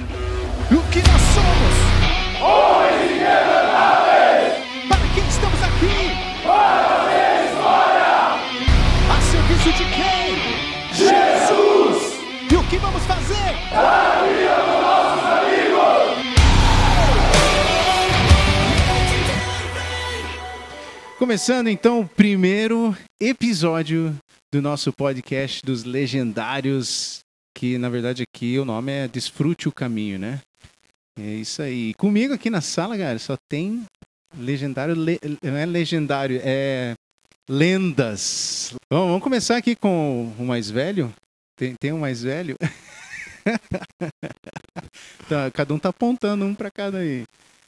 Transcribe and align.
O 0.00 0.82
que 0.90 0.98
nós 0.98 1.22
somos? 1.34 1.74
Homens 2.40 3.10
inquebrantáveis! 3.12 4.52
Para 4.88 5.08
quem 5.14 5.26
estamos 5.28 5.62
aqui? 5.62 5.98
Para 6.44 6.88
fazer 6.88 7.46
história! 7.48 8.12
A 9.10 9.20
serviço 9.22 9.72
de 9.72 9.84
quem? 9.90 10.28
Jesus! 10.94 12.18
E 12.50 12.54
o 12.56 12.62
que 12.68 12.78
vamos 12.78 13.02
fazer? 13.04 13.54
Para 13.70 14.20
a 14.20 14.22
vida 14.22 14.56
dos 14.56 14.80
nossos 14.82 15.24
amigos! 15.24 16.28
Começando 21.18 21.68
então 21.68 22.00
o 22.00 22.08
primeiro 22.08 22.96
episódio 23.20 24.14
do 24.52 24.62
nosso 24.62 24.92
podcast 24.92 25.60
dos 25.64 25.82
legendários, 25.84 27.18
que 27.58 27.76
na 27.76 27.88
verdade 27.88 28.22
aqui 28.22 28.56
o 28.56 28.64
nome 28.64 28.92
é 28.92 29.08
Desfrute 29.08 29.68
o 29.68 29.72
Caminho, 29.72 30.16
né? 30.16 30.40
É 31.18 31.34
isso 31.34 31.60
aí. 31.60 31.92
Comigo 31.94 32.32
aqui 32.32 32.48
na 32.48 32.60
sala, 32.60 32.96
galera, 32.96 33.18
só 33.18 33.36
tem 33.50 33.84
legendário, 34.36 34.94
le, 34.94 35.18
não 35.42 35.56
é 35.56 35.66
legendário, 35.66 36.40
é 36.44 36.94
lendas. 37.50 38.74
Bom, 38.88 39.08
vamos 39.08 39.24
começar 39.24 39.56
aqui 39.56 39.74
com 39.74 40.32
o 40.38 40.44
mais 40.44 40.70
velho. 40.70 41.12
Tem, 41.58 41.74
tem 41.74 41.92
um 41.92 41.98
mais 41.98 42.22
velho? 42.22 42.54
tá, 45.28 45.50
cada 45.50 45.74
um 45.74 45.80
tá 45.80 45.88
apontando 45.88 46.44
um 46.44 46.54
para 46.54 46.70
cada 46.70 46.98
aí. 46.98 47.24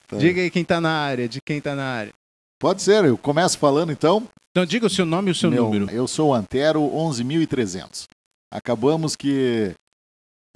Tá. 0.07 0.19
Diga 0.19 0.41
aí 0.41 0.53
quem 0.53 0.65
tá 0.65 0.81
na 0.81 0.93
área, 0.93 1.29
de 1.29 1.41
quem 1.45 1.61
tá 1.61 1.75
na 1.75 1.84
área. 1.84 2.12
Pode 2.61 2.81
ser, 2.81 3.05
eu 3.05 3.19
começo 3.19 3.59
falando 3.59 3.91
então. 3.91 4.23
Então 4.53 4.65
diga 4.65 4.87
o 4.87 4.91
seu 4.91 5.05
nome 5.05 5.31
e 5.31 5.33
o 5.33 5.34
seu 5.34 5.51
Meu, 5.51 5.65
número. 5.65 5.91
Eu 5.91 6.07
sou 6.07 6.29
o 6.29 6.34
Antero 6.34 6.81
11.300. 6.81 8.07
Acabamos 8.53 9.15
que 9.15 9.75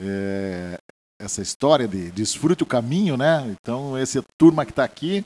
é, 0.00 0.78
essa 1.20 1.42
história 1.42 1.86
de 1.86 2.10
desfrute 2.10 2.62
o 2.62 2.66
caminho, 2.66 3.16
né? 3.16 3.54
Então, 3.60 3.96
essa 3.96 4.22
turma 4.38 4.64
que 4.64 4.72
está 4.72 4.84
aqui, 4.84 5.24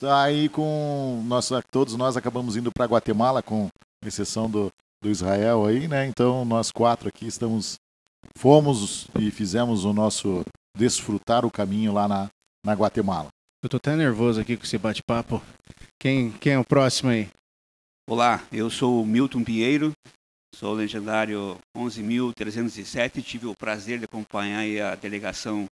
tá 0.00 0.22
aí 0.24 0.48
com 0.48 1.22
nós, 1.26 1.50
todos 1.70 1.94
nós 1.96 2.16
acabamos 2.16 2.56
indo 2.56 2.70
para 2.72 2.86
Guatemala, 2.86 3.42
com 3.42 3.68
exceção 4.04 4.48
do, 4.50 4.70
do 5.02 5.10
Israel 5.10 5.66
aí, 5.66 5.88
né? 5.88 6.06
Então, 6.06 6.44
nós 6.44 6.70
quatro 6.70 7.08
aqui 7.08 7.26
estamos, 7.26 7.76
fomos 8.36 9.06
e 9.18 9.30
fizemos 9.30 9.84
o 9.84 9.92
nosso 9.92 10.44
desfrutar 10.76 11.44
o 11.44 11.50
caminho 11.50 11.92
lá 11.92 12.08
na, 12.08 12.30
na 12.64 12.72
Guatemala. 12.72 13.28
Eu 13.62 13.68
tô 13.68 13.76
até 13.76 13.96
nervoso 13.96 14.40
aqui 14.40 14.56
com 14.56 14.64
esse 14.64 14.76
bate-papo. 14.76 15.42
Quem, 15.98 16.32
quem 16.32 16.52
é 16.54 16.58
o 16.58 16.64
próximo 16.64 17.10
aí? 17.10 17.28
Olá, 18.08 18.42
eu 18.52 18.68
sou 18.68 19.02
o 19.02 19.06
Milton 19.06 19.42
Pinheiro, 19.42 19.92
sou 20.54 20.72
o 20.72 20.76
legendário 20.76 21.58
11.307. 21.76 23.22
Tive 23.22 23.46
o 23.46 23.54
prazer 23.54 23.98
de 23.98 24.04
acompanhar 24.04 24.92
a 24.92 24.94
delegação 24.94 25.66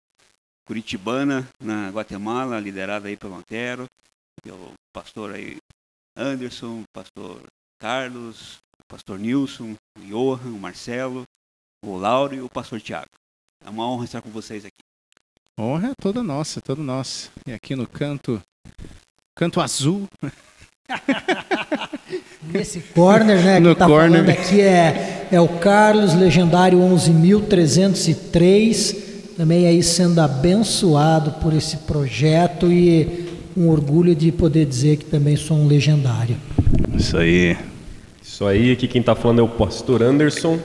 curitibana 0.67 1.49
na 1.61 1.91
Guatemala, 1.91 2.61
liderada 2.61 3.09
aí 3.09 3.17
pelo 3.17 3.37
Antero, 3.37 3.87
pelo 4.43 4.73
pastor 4.93 5.35
aí 5.35 5.57
Anderson, 6.17 6.83
pastor 6.93 7.43
Carlos, 7.81 8.59
pastor 8.89 9.19
Nilson, 9.19 9.77
o 9.99 10.01
Johan, 10.01 10.51
o 10.51 10.59
Marcelo, 10.59 11.25
o 11.85 11.97
Lauro 11.97 12.35
e 12.35 12.41
o 12.41 12.49
pastor 12.49 12.81
Tiago. 12.81 13.11
É 13.65 13.71
uma 13.71 13.89
honra 13.89 14.05
estar 14.05 14.21
com 14.21 14.31
vocês 14.31 14.65
aqui. 14.65 14.83
Honra 15.59 15.91
é 15.91 15.95
toda 16.01 16.23
nossa, 16.23 16.61
toda 16.61 16.83
nossa. 16.83 17.31
E 17.47 17.53
aqui 17.53 17.77
no 17.77 17.87
canto, 17.87 18.43
canto 19.37 19.61
azul. 19.61 20.09
Nesse 22.51 22.81
corner, 22.95 23.43
né? 23.43 23.61
No 23.61 23.75
que 23.75 23.79
tá 23.79 23.87
corner. 23.87 24.25
falando 24.25 24.31
aqui 24.31 24.61
é, 24.61 25.29
é 25.31 25.41
o 25.41 25.49
Carlos, 25.49 26.15
legendário 26.15 26.79
11.303. 26.79 28.97
Também 29.37 29.67
aí 29.67 29.83
sendo 29.83 30.21
abençoado 30.21 31.33
por 31.41 31.53
esse 31.53 31.79
projeto 31.79 32.71
e 32.71 33.29
um 33.57 33.69
orgulho 33.69 34.15
de 34.15 34.33
poder 34.33 34.67
dizer 34.67 34.97
que 34.97 35.05
também 35.05 35.37
sou 35.37 35.57
um 35.57 35.67
legendário. 35.67 36.37
Isso 36.95 37.17
aí. 37.17 37.57
Isso 38.23 38.47
aí, 38.47 38.73
aqui 38.73 38.89
quem 38.89 39.01
está 39.01 39.15
falando 39.15 39.41
é 39.41 39.43
o 39.43 39.49
pastor 39.49 40.03
Anderson, 40.03 40.59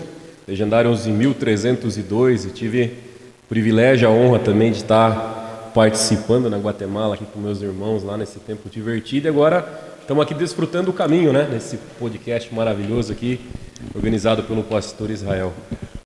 legendário 0.48 0.90
11.302, 0.92 2.48
e 2.48 2.52
tive 2.52 2.86
o 2.86 3.50
privilégio, 3.50 4.08
a 4.08 4.12
honra 4.12 4.40
também 4.40 4.72
de 4.72 4.78
estar 4.78 5.72
participando 5.74 6.50
na 6.50 6.58
Guatemala 6.58 7.16
aqui 7.16 7.26
com 7.26 7.40
meus 7.40 7.62
irmãos 7.62 8.04
lá 8.04 8.18
nesse 8.18 8.40
tempo 8.40 8.70
divertido. 8.70 9.28
E 9.28 9.30
agora 9.30 9.68
estamos 10.08 10.24
aqui 10.24 10.34
desfrutando 10.34 10.90
o 10.90 10.94
caminho, 10.94 11.34
né? 11.34 11.50
Nesse 11.52 11.76
podcast 12.00 12.56
maravilhoso 12.56 13.12
aqui, 13.12 13.42
organizado 13.94 14.42
pelo 14.42 14.64
pastor 14.64 15.12
Israel. 15.12 15.54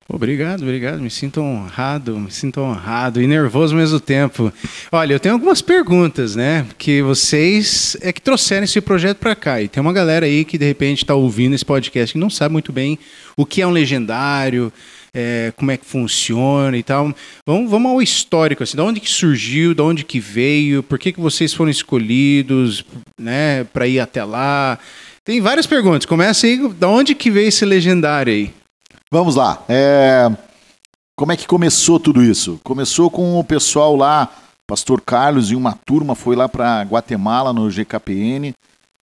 Obrigado, 0.10 0.64
obrigado. 0.64 1.00
Me 1.00 1.10
sinto 1.12 1.40
honrado, 1.40 2.20
me 2.20 2.32
sinto 2.32 2.62
honrado 2.62 3.22
e 3.22 3.28
nervoso 3.28 3.76
ao 3.76 3.80
mesmo 3.80 4.00
tempo. 4.00 4.52
Olha, 4.92 5.14
eu 5.14 5.20
tenho 5.20 5.36
algumas 5.36 5.62
perguntas, 5.62 6.36
né? 6.36 6.66
Que 6.80 7.04
vocês 7.04 7.96
é 8.02 8.12
que 8.12 8.20
trouxeram 8.20 8.64
esse 8.64 8.82
projeto 8.82 9.20
para 9.20 9.36
cá. 9.36 9.62
E 9.62 9.68
tem 9.68 9.80
uma 9.80 9.94
galera 9.94 10.26
aí 10.26 10.44
que 10.46 10.58
de 10.58 10.66
repente 10.66 11.04
está 11.04 11.14
ouvindo 11.14 11.54
esse 11.54 11.64
podcast 11.64 12.12
que 12.12 12.20
não 12.20 12.30
sabe 12.32 12.54
muito 12.54 12.74
bem 12.74 12.98
o 13.38 13.46
que 13.46 13.62
é 13.62 13.68
um 13.68 13.72
legendário, 13.72 14.74
é, 15.14 15.52
como 15.56 15.72
é 15.72 15.78
que 15.78 15.86
funciona 15.86 16.78
e 16.78 16.84
tal. 16.84 17.14
Vamos, 17.46 17.70
vamos 17.70 17.92
ao 17.92 18.02
histórico, 18.02 18.64
assim, 18.64 18.78
de 18.78 18.82
onde 18.82 19.00
que 19.00 19.10
surgiu, 19.10 19.74
de 19.74 19.82
onde 19.82 20.04
que 20.04 20.20
veio, 20.20 20.84
por 20.84 20.98
que, 20.98 21.12
que 21.12 21.20
vocês 21.20 21.54
foram 21.54 21.72
escolhidos, 21.72 22.86
né, 23.20 23.64
para 23.66 23.88
ir 23.88 24.00
até 24.00 24.24
lá. 24.24 24.80
Tem 25.24 25.40
várias 25.42 25.68
perguntas. 25.68 26.06
Começa 26.06 26.48
aí, 26.48 26.58
de 26.58 26.86
onde 26.86 27.14
que 27.14 27.30
veio 27.30 27.50
esse 27.50 27.66
legendário 27.66 28.34
aí? 28.34 28.54
Vamos 29.12 29.36
lá. 29.36 29.64
É, 29.68 30.30
Como 31.18 31.32
é 31.32 31.38
que 31.38 31.46
começou 31.46 32.00
tudo 32.00 32.24
isso? 32.24 32.60
Começou 32.64 33.10
com 33.12 33.40
o 33.40 33.44
pessoal 33.44 33.96
lá, 33.96 34.30
Pastor 34.68 35.02
Carlos 35.02 35.52
e 35.52 35.56
uma 35.56 35.78
turma 35.86 36.16
foi 36.16 36.36
lá 36.36 36.48
para 36.48 36.82
Guatemala 36.84 37.52
no 37.52 37.70
GKPN, 37.70 38.54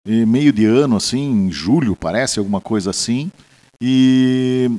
meio 0.07 0.53
de 0.53 0.65
ano, 0.65 0.95
assim, 0.95 1.19
em 1.19 1.51
julho, 1.51 1.95
parece, 1.95 2.39
alguma 2.39 2.61
coisa 2.61 2.89
assim. 2.89 3.29
E, 3.81 4.71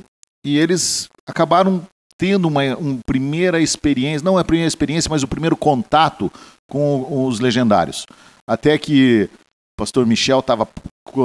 e 0.45 0.57
eles 0.57 1.07
acabaram 1.27 1.85
tendo 2.17 2.47
uma, 2.47 2.63
uma 2.77 2.99
primeira 3.05 3.59
experiência, 3.59 4.23
não 4.23 4.37
é 4.37 4.41
a 4.41 4.45
primeira 4.45 4.67
experiência, 4.67 5.09
mas 5.09 5.23
o 5.23 5.27
primeiro 5.27 5.57
contato 5.57 6.31
com 6.69 7.25
os 7.25 7.39
legendários. 7.39 8.05
Até 8.47 8.77
que 8.77 9.29
o 9.33 9.81
pastor 9.81 10.05
Michel 10.05 10.39
estava 10.39 10.67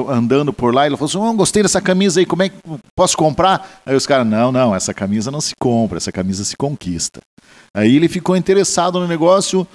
andando 0.08 0.52
por 0.52 0.74
lá 0.74 0.84
e 0.84 0.88
ele 0.88 0.96
falou 0.96 1.08
assim: 1.08 1.18
oh, 1.18 1.34
gostei 1.34 1.62
dessa 1.62 1.80
camisa 1.80 2.20
aí, 2.20 2.26
como 2.26 2.42
é 2.42 2.48
que 2.48 2.56
posso 2.96 3.16
comprar? 3.16 3.82
Aí 3.84 3.94
os 3.94 4.06
caras, 4.06 4.26
não, 4.26 4.50
não, 4.50 4.74
essa 4.74 4.94
camisa 4.94 5.30
não 5.30 5.40
se 5.40 5.54
compra, 5.60 5.98
essa 5.98 6.10
camisa 6.10 6.44
se 6.44 6.56
conquista. 6.56 7.20
Aí 7.74 7.94
ele 7.94 8.08
ficou 8.08 8.36
interessado 8.36 8.98
no 8.98 9.06
negócio, 9.06 9.66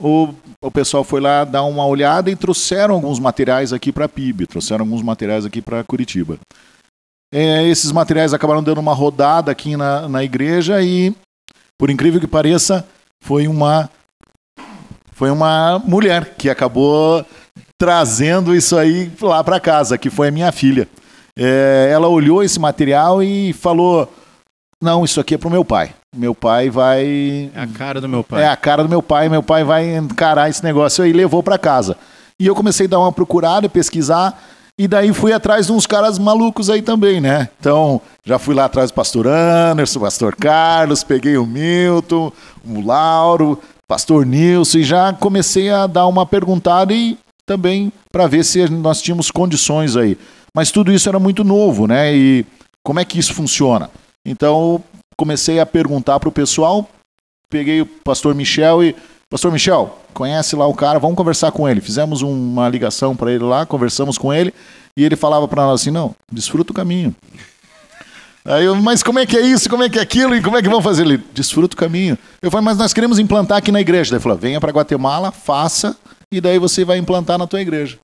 o, 0.00 0.30
o 0.62 0.70
pessoal 0.70 1.04
foi 1.04 1.20
lá 1.20 1.44
dar 1.44 1.62
uma 1.64 1.84
olhada 1.86 2.30
e 2.30 2.36
trouxeram 2.36 2.94
alguns 2.94 3.18
materiais 3.18 3.72
aqui 3.72 3.92
para 3.92 4.08
PIB, 4.08 4.46
trouxeram 4.46 4.84
alguns 4.84 5.02
materiais 5.02 5.44
aqui 5.44 5.60
para 5.60 5.84
Curitiba. 5.84 6.38
É, 7.32 7.66
esses 7.68 7.92
materiais 7.92 8.34
acabaram 8.34 8.62
dando 8.62 8.78
uma 8.78 8.94
rodada 8.94 9.52
aqui 9.52 9.76
na, 9.76 10.08
na 10.08 10.24
igreja 10.24 10.82
e, 10.82 11.14
por 11.78 11.90
incrível 11.90 12.20
que 12.20 12.26
pareça, 12.26 12.84
foi 13.20 13.46
uma 13.46 13.88
foi 15.12 15.30
uma 15.30 15.78
mulher 15.80 16.34
que 16.36 16.48
acabou 16.48 17.24
trazendo 17.78 18.54
isso 18.56 18.76
aí 18.76 19.12
lá 19.20 19.44
para 19.44 19.60
casa, 19.60 19.98
que 19.98 20.08
foi 20.08 20.28
a 20.28 20.30
minha 20.30 20.50
filha. 20.50 20.88
É, 21.38 21.90
ela 21.92 22.08
olhou 22.08 22.42
esse 22.42 22.58
material 22.58 23.22
e 23.22 23.52
falou: 23.52 24.10
Não, 24.82 25.04
isso 25.04 25.20
aqui 25.20 25.34
é 25.34 25.38
pro 25.38 25.50
meu 25.50 25.64
pai. 25.64 25.94
Meu 26.16 26.34
pai 26.34 26.70
vai. 26.70 27.50
É 27.54 27.60
a 27.60 27.66
cara 27.66 28.00
do 28.00 28.08
meu 28.08 28.24
pai. 28.24 28.42
É 28.42 28.48
a 28.48 28.56
cara 28.56 28.82
do 28.82 28.88
meu 28.88 29.02
pai, 29.02 29.28
meu 29.28 29.42
pai 29.42 29.62
vai 29.62 29.94
encarar 29.96 30.48
esse 30.48 30.64
negócio 30.64 31.04
aí 31.04 31.10
e 31.10 31.14
levou 31.14 31.42
para 31.42 31.58
casa. 31.58 31.96
E 32.38 32.46
eu 32.46 32.54
comecei 32.54 32.86
a 32.86 32.88
dar 32.88 32.98
uma 32.98 33.12
procurada, 33.12 33.68
pesquisar, 33.68 34.42
e 34.80 34.88
daí 34.88 35.12
fui 35.12 35.30
atrás 35.30 35.66
de 35.66 35.72
uns 35.72 35.86
caras 35.86 36.18
malucos 36.18 36.70
aí 36.70 36.80
também, 36.80 37.20
né? 37.20 37.50
Então, 37.60 38.00
já 38.24 38.38
fui 38.38 38.54
lá 38.54 38.64
atrás 38.64 38.90
do 38.90 38.94
pastor 38.94 39.26
Anderson, 39.26 40.00
pastor 40.00 40.34
Carlos, 40.34 41.04
peguei 41.04 41.36
o 41.36 41.44
Milton, 41.44 42.32
o 42.66 42.80
Lauro, 42.80 43.60
pastor 43.86 44.24
Nilson, 44.24 44.78
e 44.78 44.82
já 44.82 45.12
comecei 45.12 45.68
a 45.68 45.86
dar 45.86 46.06
uma 46.06 46.24
perguntada 46.24 46.94
e 46.94 47.18
também 47.44 47.92
para 48.10 48.26
ver 48.26 48.42
se 48.42 48.70
nós 48.70 49.02
tínhamos 49.02 49.30
condições 49.30 49.96
aí. 49.96 50.16
Mas 50.54 50.70
tudo 50.70 50.90
isso 50.90 51.10
era 51.10 51.18
muito 51.18 51.44
novo, 51.44 51.86
né? 51.86 52.16
E 52.16 52.46
como 52.82 53.00
é 53.00 53.04
que 53.04 53.18
isso 53.18 53.34
funciona? 53.34 53.90
Então, 54.24 54.82
comecei 55.14 55.60
a 55.60 55.66
perguntar 55.66 56.18
para 56.18 56.30
o 56.30 56.32
pessoal, 56.32 56.88
peguei 57.50 57.82
o 57.82 57.86
pastor 57.86 58.34
Michel 58.34 58.82
e 58.82 58.96
Pastor 59.30 59.52
Michel, 59.52 59.96
conhece 60.12 60.56
lá 60.56 60.66
o 60.66 60.74
cara, 60.74 60.98
vamos 60.98 61.16
conversar 61.16 61.52
com 61.52 61.68
ele. 61.68 61.80
Fizemos 61.80 62.20
uma 62.20 62.68
ligação 62.68 63.14
para 63.14 63.30
ele 63.30 63.44
lá, 63.44 63.64
conversamos 63.64 64.18
com 64.18 64.32
ele 64.34 64.52
e 64.96 65.04
ele 65.04 65.14
falava 65.14 65.46
para 65.46 65.62
nós 65.62 65.80
assim: 65.80 65.92
não, 65.92 66.16
desfruta 66.32 66.72
o 66.72 66.74
caminho. 66.74 67.14
Aí 68.44 68.64
eu, 68.64 68.74
mas 68.74 69.04
como 69.04 69.20
é 69.20 69.26
que 69.26 69.36
é 69.36 69.40
isso? 69.42 69.70
Como 69.70 69.84
é 69.84 69.88
que 69.88 70.00
é 70.00 70.02
aquilo? 70.02 70.34
E 70.34 70.42
como 70.42 70.56
é 70.56 70.62
que 70.62 70.68
vão 70.68 70.82
fazer? 70.82 71.02
Ele, 71.02 71.22
desfruta 71.32 71.76
o 71.76 71.78
caminho. 71.78 72.18
Eu 72.42 72.50
falei, 72.50 72.64
mas 72.64 72.76
nós 72.76 72.92
queremos 72.92 73.20
implantar 73.20 73.58
aqui 73.58 73.70
na 73.70 73.80
igreja. 73.80 74.10
Daí 74.10 74.16
ele 74.16 74.22
falou, 74.22 74.36
venha 74.36 74.60
para 74.60 74.72
Guatemala, 74.72 75.30
faça, 75.30 75.96
e 76.32 76.40
daí 76.40 76.58
você 76.58 76.84
vai 76.84 76.98
implantar 76.98 77.38
na 77.38 77.46
tua 77.46 77.60
igreja. 77.60 77.98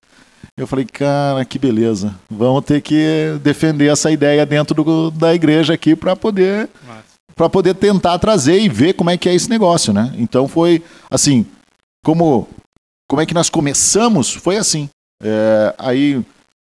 Eu 0.56 0.66
falei, 0.66 0.84
cara, 0.84 1.44
que 1.44 1.58
beleza. 1.58 2.14
Vamos 2.30 2.64
ter 2.64 2.80
que 2.82 3.36
defender 3.42 3.90
essa 3.90 4.12
ideia 4.12 4.46
dentro 4.46 4.84
do, 4.84 5.10
da 5.10 5.34
igreja 5.34 5.74
aqui 5.74 5.96
para 5.96 6.14
poder 6.14 6.68
para 7.36 7.50
poder 7.50 7.74
tentar 7.74 8.18
trazer 8.18 8.58
e 8.58 8.68
ver 8.68 8.94
como 8.94 9.10
é 9.10 9.16
que 9.16 9.28
é 9.28 9.34
esse 9.34 9.50
negócio, 9.50 9.92
né? 9.92 10.12
Então 10.16 10.48
foi 10.48 10.82
assim, 11.10 11.46
como 12.04 12.48
como 13.08 13.22
é 13.22 13.26
que 13.26 13.34
nós 13.34 13.50
começamos? 13.50 14.32
Foi 14.32 14.56
assim. 14.56 14.88
É, 15.22 15.74
aí 15.78 16.24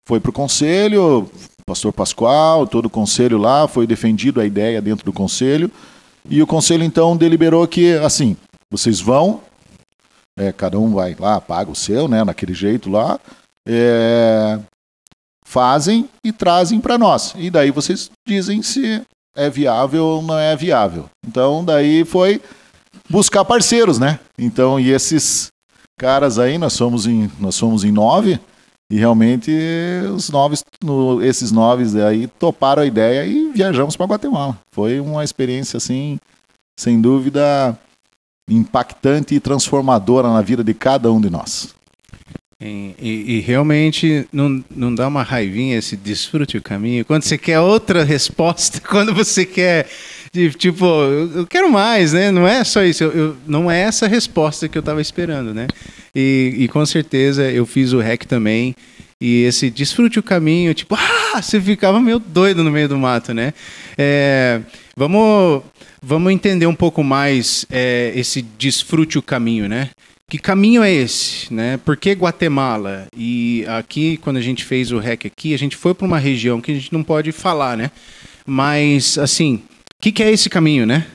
foi 0.06 0.20
para 0.20 0.30
o 0.30 0.32
conselho, 0.32 1.30
pastor 1.66 1.92
Pascoal, 1.92 2.66
todo 2.66 2.86
o 2.86 2.90
conselho 2.90 3.38
lá, 3.38 3.68
foi 3.68 3.86
defendido 3.86 4.40
a 4.40 4.46
ideia 4.46 4.80
dentro 4.80 5.04
do 5.04 5.12
conselho, 5.12 5.70
e 6.28 6.42
o 6.42 6.46
conselho 6.46 6.82
então 6.82 7.16
deliberou 7.16 7.66
que, 7.68 7.94
assim, 7.94 8.36
vocês 8.70 9.00
vão, 9.00 9.42
é, 10.38 10.50
cada 10.52 10.78
um 10.78 10.94
vai 10.94 11.14
lá, 11.18 11.40
paga 11.40 11.70
o 11.70 11.74
seu, 11.74 12.08
né, 12.08 12.24
naquele 12.24 12.54
jeito 12.54 12.90
lá, 12.90 13.20
é, 13.66 14.58
fazem 15.46 16.08
e 16.24 16.32
trazem 16.32 16.80
para 16.80 16.96
nós. 16.96 17.34
E 17.36 17.50
daí 17.50 17.70
vocês 17.70 18.10
dizem 18.26 18.62
se 18.62 19.02
é 19.38 19.48
viável 19.48 20.04
ou 20.04 20.22
não 20.22 20.36
é 20.36 20.56
viável. 20.56 21.08
Então, 21.24 21.64
daí 21.64 22.04
foi 22.04 22.42
buscar 23.08 23.44
parceiros, 23.44 23.98
né? 23.98 24.18
Então, 24.36 24.80
e 24.80 24.90
esses 24.90 25.48
caras 25.96 26.38
aí, 26.38 26.58
nós 26.58 26.72
somos 26.72 27.06
em, 27.06 27.30
nós 27.38 27.54
somos 27.54 27.84
em 27.84 27.92
nove, 27.92 28.40
e 28.90 28.96
realmente 28.96 29.52
os 30.12 30.28
nove, 30.28 30.56
no, 30.82 31.22
esses 31.22 31.52
nove 31.52 31.84
aí 32.02 32.26
toparam 32.26 32.82
a 32.82 32.86
ideia 32.86 33.24
e 33.24 33.52
viajamos 33.52 33.96
para 33.96 34.06
Guatemala. 34.06 34.58
Foi 34.72 34.98
uma 34.98 35.22
experiência 35.22 35.76
assim, 35.76 36.18
sem 36.78 37.00
dúvida, 37.00 37.78
impactante 38.50 39.34
e 39.34 39.40
transformadora 39.40 40.32
na 40.32 40.42
vida 40.42 40.64
de 40.64 40.74
cada 40.74 41.12
um 41.12 41.20
de 41.20 41.30
nós. 41.30 41.74
E, 42.60 42.92
e, 43.00 43.36
e, 43.36 43.40
realmente 43.40 44.26
não, 44.32 44.64
não 44.74 44.92
dá 44.92 45.06
uma 45.06 45.22
raivinha 45.22 45.78
esse 45.78 45.96
desfrute 45.96 46.56
o 46.56 46.62
caminho. 46.62 47.04
Quando 47.04 47.22
você 47.22 47.38
quer 47.38 47.60
outra 47.60 48.02
resposta, 48.02 48.80
quando 48.88 49.14
você 49.14 49.46
quer, 49.46 49.88
tipo, 50.58 50.84
eu, 50.84 51.46
quero 51.46 51.70
mais, 51.70 52.12
né? 52.12 52.32
Não 52.32 52.48
é 52.48 52.64
só 52.64 52.82
isso, 52.82 53.04
eu, 53.04 53.12
eu 53.12 53.36
não 53.46 53.70
é 53.70 53.82
essa 53.82 54.08
resposta 54.08 54.68
que 54.68 54.76
eu 54.76 54.80
estava 54.80 55.00
esperando, 55.00 55.54
né? 55.54 55.68
E, 56.12 56.52
e, 56.58 56.66
com 56.66 56.84
certeza 56.84 57.48
eu 57.48 57.64
fiz 57.64 57.92
o 57.92 58.00
REC 58.00 58.24
também. 58.24 58.74
E 59.20 59.44
esse 59.44 59.70
desfrute 59.70 60.18
o 60.18 60.22
caminho, 60.22 60.74
tipo, 60.74 60.96
ah, 60.96 61.40
você 61.40 61.60
ficava 61.60 62.00
meio 62.00 62.18
doido 62.18 62.64
no 62.64 62.72
meio 62.72 62.88
do 62.88 62.98
mato, 62.98 63.32
né? 63.32 63.54
É, 63.96 64.60
vamos, 64.96 65.62
vamos 66.02 66.32
entender 66.32 66.66
um 66.66 66.74
pouco 66.74 67.04
mais 67.04 67.64
é, 67.70 68.12
esse 68.16 68.42
desfrute 68.42 69.16
o 69.16 69.22
caminho, 69.22 69.68
né? 69.68 69.90
Que 70.30 70.38
caminho 70.38 70.82
é 70.82 70.92
esse, 70.92 71.52
né? 71.52 71.78
Por 71.82 71.96
que 71.96 72.12
Guatemala? 72.12 73.06
E 73.16 73.64
aqui, 73.66 74.18
quando 74.18 74.36
a 74.36 74.42
gente 74.42 74.62
fez 74.62 74.92
o 74.92 74.98
REC 74.98 75.24
aqui, 75.24 75.54
a 75.54 75.58
gente 75.58 75.74
foi 75.74 75.94
para 75.94 76.06
uma 76.06 76.18
região 76.18 76.60
que 76.60 76.70
a 76.70 76.74
gente 76.74 76.92
não 76.92 77.02
pode 77.02 77.32
falar, 77.32 77.78
né? 77.78 77.90
Mas, 78.46 79.16
assim, 79.16 79.54
o 79.54 80.02
que, 80.02 80.12
que, 80.12 80.22
é 80.22 80.30
esse 80.30 80.50
caminho, 80.50 80.84
né? 80.84 81.06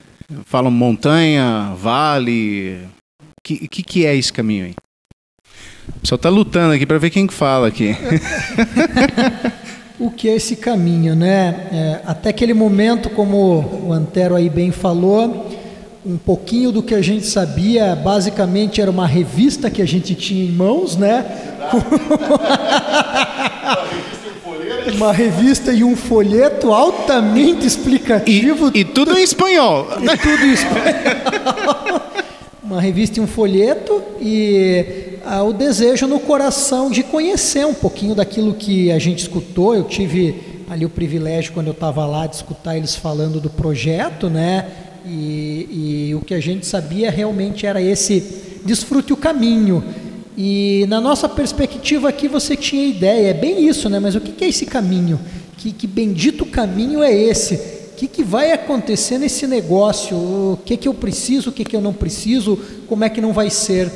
Falam 0.45 0.71
montanha, 0.71 1.75
vale. 1.77 2.79
O 3.21 3.43
que, 3.43 3.67
que, 3.67 3.83
que 3.83 4.03
é 4.03 4.15
esse 4.15 4.33
caminho 4.33 4.65
aí? 4.65 4.73
O 5.89 5.99
pessoal 5.99 6.17
tá 6.17 6.29
lutando 6.29 6.73
aqui 6.73 6.85
para 6.85 6.97
ver 6.97 7.11
quem 7.11 7.27
fala 7.27 7.67
aqui. 7.67 7.95
o 9.99 10.09
que 10.09 10.27
é 10.27 10.35
esse 10.35 10.55
caminho, 10.55 11.15
né? 11.15 11.69
É, 11.71 12.01
até 12.07 12.29
aquele 12.31 12.55
momento, 12.55 13.11
como 13.11 13.85
o 13.85 13.93
Antero 13.93 14.33
aí 14.35 14.49
bem 14.49 14.71
falou, 14.71 15.62
um 16.05 16.17
pouquinho 16.17 16.71
do 16.71 16.83
que 16.83 16.93
a 16.93 17.01
gente 17.01 17.25
sabia, 17.25 17.95
basicamente 17.95 18.81
era 18.81 18.91
uma 18.91 19.07
revista 19.07 19.69
que 19.69 19.81
a 19.81 19.85
gente 19.85 20.13
tinha 20.15 20.45
em 20.45 20.51
mãos, 20.51 20.97
né? 20.97 21.25
uma 24.95 25.13
revista 25.13 25.71
e 25.71 25.83
um 25.83 25.95
folheto 25.95 26.73
altamente 26.73 27.65
explicativo. 27.65 28.71
E, 28.73 28.81
e 28.81 28.85
tudo 28.85 29.17
em 29.17 29.23
espanhol. 29.23 29.87
E 30.01 30.17
tudo 30.17 30.45
em 30.45 30.53
espanhol. 30.53 32.01
uma 32.63 32.81
revista 32.81 33.19
e 33.19 33.21
um 33.21 33.27
folheto 33.27 34.01
e 34.19 35.19
ah, 35.25 35.43
o 35.43 35.53
desejo 35.53 36.07
no 36.07 36.19
coração 36.19 36.89
de 36.89 37.03
conhecer 37.03 37.65
um 37.65 37.73
pouquinho 37.73 38.13
daquilo 38.13 38.53
que 38.53 38.91
a 38.91 38.99
gente 38.99 39.19
escutou. 39.19 39.75
Eu 39.75 39.83
tive 39.83 40.63
ali 40.69 40.85
o 40.85 40.89
privilégio 40.89 41.53
quando 41.53 41.67
eu 41.67 41.73
estava 41.73 42.05
lá 42.05 42.27
de 42.27 42.35
escutar 42.35 42.75
eles 42.75 42.95
falando 42.95 43.39
do 43.39 43.49
projeto, 43.49 44.29
né? 44.29 44.65
E, 45.05 46.07
e 46.09 46.15
o 46.15 46.21
que 46.21 46.33
a 46.33 46.39
gente 46.39 46.65
sabia 46.65 47.11
realmente 47.11 47.65
era 47.65 47.81
esse 47.81 48.23
desfrute 48.65 49.13
o 49.13 49.17
caminho. 49.17 49.83
E 50.37 50.85
na 50.87 50.99
nossa 50.99 51.29
perspectiva 51.29 52.09
aqui 52.09 52.27
você 52.27 52.55
tinha 52.55 52.85
ideia, 52.85 53.29
é 53.29 53.33
bem 53.33 53.67
isso, 53.67 53.89
né? 53.89 53.99
Mas 53.99 54.15
o 54.15 54.21
que 54.21 54.43
é 54.43 54.47
esse 54.47 54.65
caminho? 54.65 55.19
Que, 55.57 55.71
que 55.71 55.85
bendito 55.85 56.45
caminho 56.45 57.03
é 57.03 57.15
esse? 57.15 57.55
O 57.55 57.95
que, 57.95 58.07
que 58.07 58.23
vai 58.23 58.51
acontecer 58.51 59.17
nesse 59.19 59.45
negócio? 59.45 60.17
O 60.17 60.59
que, 60.65 60.75
que 60.75 60.87
eu 60.87 60.93
preciso, 60.93 61.49
o 61.49 61.53
que, 61.53 61.63
que 61.63 61.75
eu 61.75 61.81
não 61.81 61.93
preciso? 61.93 62.57
Como 62.87 63.03
é 63.03 63.09
que 63.09 63.21
não 63.21 63.31
vai 63.31 63.49
ser? 63.49 63.91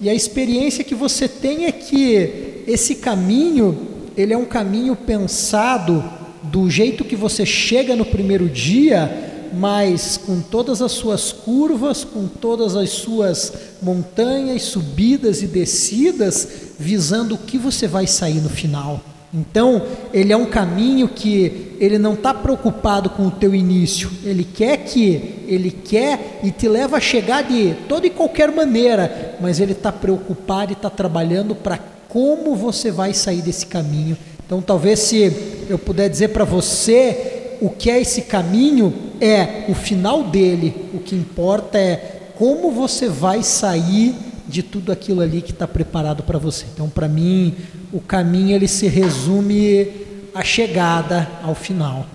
E 0.00 0.08
a 0.08 0.14
experiência 0.14 0.84
que 0.84 0.94
você 0.94 1.26
tem 1.26 1.64
é 1.64 1.72
que 1.72 2.62
esse 2.66 2.96
caminho, 2.96 3.76
ele 4.16 4.32
é 4.32 4.36
um 4.36 4.44
caminho 4.44 4.94
pensado 4.94 6.04
do 6.42 6.68
jeito 6.68 7.04
que 7.04 7.16
você 7.16 7.46
chega 7.46 7.96
no 7.96 8.04
primeiro 8.04 8.48
dia, 8.48 9.29
mas 9.52 10.16
com 10.16 10.40
todas 10.40 10.80
as 10.82 10.92
suas 10.92 11.32
curvas, 11.32 12.04
com 12.04 12.26
todas 12.26 12.76
as 12.76 12.90
suas 12.90 13.52
montanhas, 13.82 14.62
subidas 14.62 15.42
e 15.42 15.46
descidas, 15.46 16.48
visando 16.78 17.34
o 17.34 17.38
que 17.38 17.58
você 17.58 17.86
vai 17.86 18.06
sair 18.06 18.40
no 18.40 18.48
final. 18.48 19.00
Então, 19.32 19.82
ele 20.12 20.32
é 20.32 20.36
um 20.36 20.46
caminho 20.46 21.06
que 21.06 21.76
ele 21.78 21.98
não 21.98 22.14
está 22.14 22.34
preocupado 22.34 23.10
com 23.10 23.28
o 23.28 23.30
teu 23.30 23.54
início. 23.54 24.10
Ele 24.24 24.42
quer 24.42 24.78
que, 24.78 25.44
ele 25.46 25.70
quer 25.70 26.40
e 26.42 26.50
te 26.50 26.68
leva 26.68 26.96
a 26.96 27.00
chegar 27.00 27.44
de 27.44 27.74
toda 27.88 28.08
e 28.08 28.10
qualquer 28.10 28.50
maneira, 28.50 29.36
mas 29.40 29.60
ele 29.60 29.72
está 29.72 29.92
preocupado 29.92 30.72
e 30.72 30.74
está 30.74 30.90
trabalhando 30.90 31.54
para 31.54 31.78
como 32.08 32.56
você 32.56 32.90
vai 32.90 33.14
sair 33.14 33.40
desse 33.40 33.66
caminho. 33.66 34.18
Então, 34.44 34.60
talvez 34.60 34.98
se 34.98 35.32
eu 35.68 35.78
puder 35.78 36.08
dizer 36.08 36.30
para 36.30 36.44
você 36.44 37.29
o 37.60 37.70
que 37.70 37.90
é 37.90 38.00
esse 38.00 38.22
caminho 38.22 38.92
é 39.20 39.66
o 39.68 39.74
final 39.74 40.24
dele. 40.24 40.74
O 40.94 40.98
que 40.98 41.14
importa 41.14 41.78
é 41.78 42.32
como 42.36 42.70
você 42.70 43.08
vai 43.08 43.42
sair 43.42 44.14
de 44.48 44.62
tudo 44.62 44.90
aquilo 44.90 45.20
ali 45.20 45.42
que 45.42 45.52
está 45.52 45.68
preparado 45.68 46.22
para 46.22 46.38
você. 46.38 46.66
Então, 46.72 46.88
para 46.88 47.06
mim, 47.06 47.54
o 47.92 48.00
caminho 48.00 48.54
ele 48.54 48.66
se 48.66 48.88
resume 48.88 49.88
à 50.34 50.42
chegada 50.42 51.30
ao 51.42 51.54
final. 51.54 52.06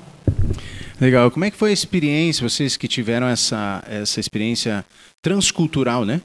Legal. 1.00 1.30
Como 1.30 1.45
é 1.45 1.51
que 1.51 1.57
foi 1.57 1.69
a 1.69 1.74
experiência, 1.74 2.47
vocês 2.47 2.75
que 2.75 2.88
tiveram 2.88 3.27
essa, 3.27 3.83
essa 3.88 4.19
experiência 4.19 4.83
transcultural, 5.21 6.06
né? 6.06 6.21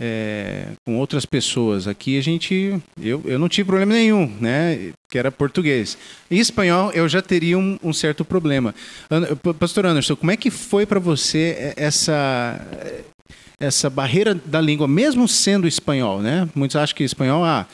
É, 0.00 0.68
com 0.84 0.96
outras 0.96 1.26
pessoas. 1.26 1.88
Aqui 1.88 2.18
a 2.18 2.22
gente, 2.22 2.80
eu, 3.00 3.22
eu 3.24 3.38
não 3.38 3.48
tive 3.48 3.66
problema 3.66 3.92
nenhum, 3.92 4.32
né? 4.40 4.92
Que 5.10 5.18
era 5.18 5.32
português. 5.32 5.98
E 6.30 6.38
espanhol 6.38 6.92
eu 6.92 7.08
já 7.08 7.20
teria 7.20 7.58
um, 7.58 7.78
um 7.82 7.92
certo 7.92 8.24
problema. 8.24 8.74
Pastor 9.58 9.86
Anderson, 9.86 10.16
como 10.16 10.30
é 10.30 10.36
que 10.36 10.50
foi 10.50 10.86
para 10.86 11.00
você 11.00 11.74
essa 11.76 12.60
essa 13.60 13.90
barreira 13.90 14.36
da 14.36 14.60
língua, 14.60 14.86
mesmo 14.86 15.26
sendo 15.26 15.66
espanhol, 15.66 16.22
né? 16.22 16.48
Muitos 16.54 16.76
acham 16.76 16.96
que 16.96 17.02
espanhol 17.02 17.44
ah, 17.44 17.66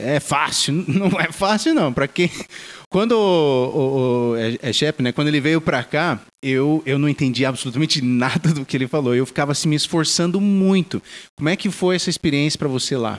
é 0.00 0.20
fácil, 0.20 0.84
não 0.88 1.08
é 1.20 1.30
fácil 1.30 1.74
não. 1.74 1.92
Para 1.92 2.06
quem 2.08 2.30
quando 2.90 3.12
o, 3.12 3.16
o, 3.16 4.30
o 4.32 4.36
é, 4.36 4.58
é 4.62 4.72
Shep, 4.72 5.02
né, 5.02 5.12
quando 5.12 5.28
ele 5.28 5.40
veio 5.40 5.60
para 5.60 5.82
cá, 5.82 6.20
eu, 6.42 6.82
eu 6.86 6.98
não 6.98 7.08
entendi 7.08 7.44
absolutamente 7.44 8.00
nada 8.04 8.52
do 8.52 8.64
que 8.64 8.76
ele 8.76 8.86
falou. 8.86 9.14
Eu 9.14 9.26
ficava 9.26 9.52
assim, 9.52 9.68
me 9.68 9.76
esforçando 9.76 10.40
muito. 10.40 11.02
Como 11.36 11.48
é 11.48 11.56
que 11.56 11.70
foi 11.70 11.96
essa 11.96 12.10
experiência 12.10 12.58
para 12.58 12.68
você 12.68 12.96
lá? 12.96 13.18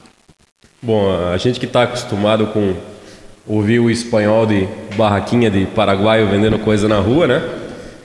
Bom, 0.82 1.10
a 1.32 1.38
gente 1.38 1.60
que 1.60 1.66
está 1.66 1.84
acostumado 1.84 2.48
com 2.48 2.76
ouvir 3.48 3.80
o 3.80 3.90
espanhol 3.90 4.46
de 4.46 4.68
barraquinha 4.96 5.50
de 5.50 5.66
paraguaio 5.68 6.28
vendendo 6.28 6.60
coisa 6.60 6.88
na 6.88 7.00
rua, 7.00 7.28
né? 7.28 7.42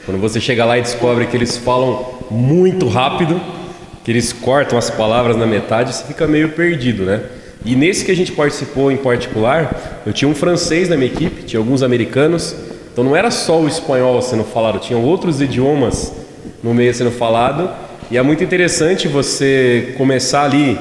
Quando 0.04 0.18
você 0.18 0.40
chega 0.40 0.64
lá 0.64 0.78
e 0.78 0.82
descobre 0.82 1.26
que 1.26 1.36
eles 1.36 1.56
falam 1.56 2.14
muito 2.30 2.88
rápido, 2.88 3.40
que 4.04 4.10
eles 4.10 4.32
cortam 4.32 4.78
as 4.78 4.90
palavras 4.90 5.36
na 5.36 5.46
metade, 5.46 5.94
você 5.94 6.04
fica 6.04 6.26
meio 6.26 6.50
perdido, 6.50 7.04
né? 7.04 7.22
E 7.64 7.76
nesse 7.76 8.04
que 8.04 8.10
a 8.10 8.16
gente 8.16 8.32
participou 8.32 8.90
em 8.90 8.96
particular, 8.96 10.02
eu 10.06 10.12
tinha 10.12 10.28
um 10.28 10.34
francês 10.34 10.88
na 10.88 10.96
minha 10.96 11.10
equipe, 11.10 11.42
tinha 11.42 11.60
alguns 11.60 11.82
americanos, 11.82 12.56
então 12.92 13.04
não 13.04 13.14
era 13.14 13.30
só 13.30 13.60
o 13.60 13.68
espanhol 13.68 14.20
sendo 14.22 14.44
falado, 14.44 14.78
tinham 14.78 15.04
outros 15.04 15.40
idiomas 15.40 16.12
no 16.62 16.72
meio 16.72 16.92
sendo 16.94 17.10
falado, 17.10 17.70
e 18.10 18.16
é 18.16 18.22
muito 18.22 18.42
interessante 18.42 19.06
você 19.06 19.94
começar 19.96 20.44
ali, 20.44 20.78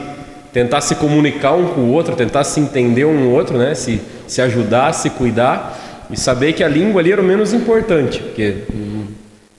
tentar 0.53 0.81
se 0.81 0.95
comunicar 0.95 1.53
um 1.53 1.67
com 1.67 1.81
o 1.81 1.91
outro, 1.91 2.15
tentar 2.15 2.43
se 2.43 2.59
entender 2.59 3.05
um 3.05 3.13
no 3.13 3.31
outro, 3.31 3.57
né? 3.57 3.75
se, 3.75 4.01
se 4.25 4.41
ajudar, 4.41 4.93
se 4.93 5.09
cuidar, 5.11 6.07
e 6.09 6.17
saber 6.17 6.53
que 6.53 6.63
a 6.63 6.67
língua 6.67 7.01
ali 7.01 7.11
era 7.11 7.21
o 7.21 7.23
menos 7.23 7.53
importante, 7.53 8.19
porque 8.19 8.63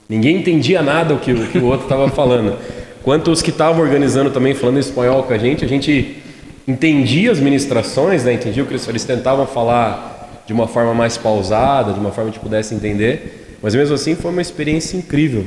ninguém 0.09 0.37
entendia 0.37 0.81
nada 0.81 1.13
o 1.13 1.19
que, 1.19 1.31
o, 1.31 1.47
que 1.47 1.59
o 1.59 1.65
outro 1.65 1.83
estava 1.83 2.09
falando. 2.09 2.57
Quanto 3.03 3.31
os 3.31 3.41
que 3.41 3.51
estavam 3.51 3.81
organizando 3.81 4.31
também, 4.31 4.53
falando 4.53 4.77
espanhol 4.77 5.23
com 5.23 5.33
a 5.33 5.37
gente, 5.37 5.63
a 5.63 5.67
gente 5.67 6.20
entendia 6.71 7.31
as 7.31 7.39
ministrações, 7.39 8.23
né? 8.23 8.33
entendia 8.33 8.63
o 8.63 8.65
que 8.65 8.73
eles, 8.73 8.87
eles 8.87 9.03
tentavam 9.03 9.45
falar 9.45 10.43
de 10.45 10.53
uma 10.53 10.67
forma 10.67 10.93
mais 10.93 11.17
pausada, 11.17 11.93
de 11.93 11.99
uma 11.99 12.11
forma 12.11 12.31
que 12.31 12.39
pudesse 12.39 12.73
entender, 12.73 13.57
mas 13.61 13.75
mesmo 13.75 13.93
assim 13.95 14.15
foi 14.15 14.31
uma 14.31 14.41
experiência 14.41 14.97
incrível. 14.97 15.45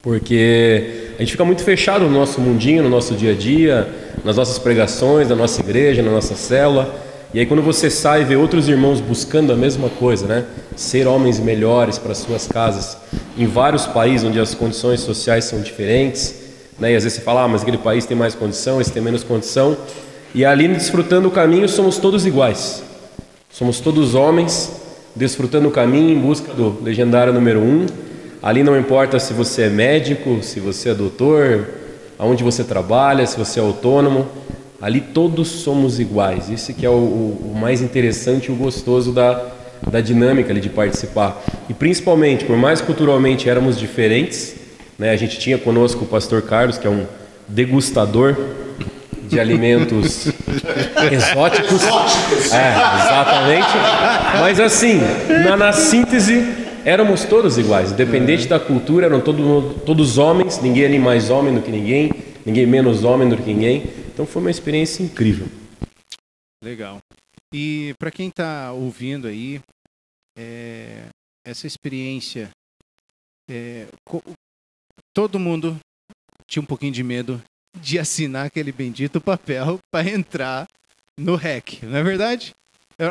Porque 0.00 1.10
a 1.16 1.20
gente 1.20 1.32
fica 1.32 1.44
muito 1.44 1.62
fechado 1.62 2.04
no 2.04 2.10
nosso 2.10 2.40
mundinho, 2.40 2.82
no 2.82 2.88
nosso 2.88 3.14
dia 3.14 3.32
a 3.32 3.34
dia, 3.34 3.88
nas 4.24 4.36
nossas 4.36 4.58
pregações, 4.58 5.28
na 5.28 5.34
nossa 5.34 5.60
igreja, 5.60 6.02
na 6.02 6.10
nossa 6.10 6.34
célula. 6.34 6.94
E 7.34 7.40
aí 7.40 7.46
quando 7.46 7.62
você 7.62 7.90
sai 7.90 8.22
e 8.22 8.24
vê 8.24 8.36
outros 8.36 8.68
irmãos 8.68 9.00
buscando 9.00 9.52
a 9.52 9.56
mesma 9.56 9.90
coisa, 9.90 10.26
né? 10.26 10.44
Ser 10.76 11.06
homens 11.06 11.38
melhores 11.38 11.98
para 11.98 12.14
suas 12.14 12.46
casas, 12.46 12.96
em 13.36 13.46
vários 13.46 13.86
países 13.86 14.26
onde 14.26 14.40
as 14.40 14.54
condições 14.54 15.00
sociais 15.00 15.44
são 15.44 15.60
diferentes, 15.60 16.34
né? 16.78 16.92
E 16.92 16.96
às 16.96 17.02
vezes 17.02 17.18
você 17.18 17.24
fala, 17.24 17.42
ah, 17.42 17.48
mas 17.48 17.62
aquele 17.62 17.78
país 17.78 18.06
tem 18.06 18.16
mais 18.16 18.34
condição, 18.34 18.80
esse 18.80 18.92
tem 18.92 19.02
menos 19.02 19.24
condição. 19.24 19.76
E 20.34 20.44
ali 20.44 20.68
desfrutando 20.68 21.28
o 21.28 21.30
caminho 21.30 21.68
somos 21.68 21.98
todos 21.98 22.26
iguais. 22.26 22.82
Somos 23.50 23.80
todos 23.80 24.14
homens, 24.14 24.70
desfrutando 25.16 25.68
o 25.68 25.70
caminho 25.70 26.10
em 26.10 26.20
busca 26.20 26.52
do 26.52 26.78
legendário 26.82 27.32
número 27.32 27.60
um. 27.60 27.86
Ali 28.42 28.62
não 28.62 28.78
importa 28.78 29.18
se 29.18 29.32
você 29.32 29.62
é 29.62 29.68
médico, 29.68 30.42
se 30.42 30.60
você 30.60 30.90
é 30.90 30.94
doutor, 30.94 31.66
aonde 32.18 32.44
você 32.44 32.62
trabalha, 32.62 33.26
se 33.26 33.38
você 33.38 33.58
é 33.58 33.62
autônomo, 33.62 34.28
ali 34.80 35.00
todos 35.00 35.48
somos 35.48 35.98
iguais. 35.98 36.48
Isso 36.48 36.72
que 36.74 36.84
é 36.84 36.90
o, 36.90 36.92
o, 36.92 37.54
mais 37.58 37.80
interessante 37.80 38.46
e 38.46 38.52
o 38.52 38.54
gostoso 38.54 39.12
da, 39.12 39.44
da 39.90 40.00
dinâmica 40.00 40.52
ali 40.52 40.60
de 40.60 40.68
participar. 40.68 41.42
E 41.68 41.74
principalmente, 41.74 42.44
por 42.44 42.56
mais 42.56 42.80
culturalmente 42.80 43.48
éramos 43.48 43.78
diferentes, 43.78 44.54
né, 44.98 45.10
a 45.10 45.16
gente 45.16 45.38
tinha 45.38 45.58
conosco 45.58 46.04
o 46.04 46.06
pastor 46.06 46.42
Carlos, 46.42 46.78
que 46.78 46.86
é 46.86 46.90
um 46.90 47.06
degustador 47.48 48.36
de 49.28 49.38
alimentos 49.38 50.26
exóticos. 51.12 51.82
É, 52.52 52.72
exatamente. 53.00 53.68
Mas 54.40 54.58
assim, 54.58 54.98
na, 55.44 55.56
na 55.56 55.72
síntese, 55.72 56.42
éramos 56.84 57.24
todos 57.24 57.58
iguais, 57.58 57.92
independente 57.92 58.48
da 58.48 58.58
cultura, 58.58 59.06
eram 59.06 59.20
todo, 59.20 59.74
todos 59.84 60.18
homens, 60.18 60.60
ninguém 60.60 60.86
ali 60.86 60.98
mais 60.98 61.30
homem 61.30 61.54
do 61.54 61.62
que 61.62 61.70
ninguém, 61.70 62.10
ninguém 62.44 62.66
menos 62.66 63.04
homem 63.04 63.28
do 63.28 63.36
que 63.36 63.52
ninguém. 63.52 63.84
Então 64.12 64.26
foi 64.26 64.40
uma 64.40 64.50
experiência 64.50 65.02
incrível. 65.02 65.46
Legal. 66.64 66.98
E 67.54 67.94
para 67.98 68.10
quem 68.10 68.28
está 68.28 68.72
ouvindo 68.72 69.28
aí, 69.28 69.60
é, 70.36 71.04
essa 71.46 71.66
experiência, 71.66 72.50
é, 73.50 73.86
todo 75.14 75.38
mundo 75.38 75.78
tinha 76.46 76.62
um 76.62 76.66
pouquinho 76.66 76.92
de 76.92 77.02
medo 77.02 77.40
de 77.80 77.98
assinar 77.98 78.46
aquele 78.46 78.72
bendito 78.72 79.20
papel 79.20 79.78
para 79.90 80.08
entrar 80.08 80.68
no 81.18 81.34
REC, 81.34 81.82
não 81.82 81.96
é 81.96 82.02
verdade? 82.02 82.54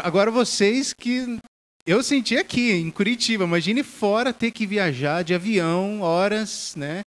Agora 0.04 0.32
vocês 0.32 0.94
que 0.94 1.40
eu 1.86 2.04
senti 2.04 2.36
aqui 2.36 2.72
em 2.72 2.92
Curitiba, 2.92 3.46
imagine 3.46 3.84
fora 3.84 4.34
ter 4.34 4.52
que 4.52 4.68
viajar 4.68 5.24
de 5.24 5.34
avião 5.34 6.02
horas, 6.02 6.74
né? 6.76 7.02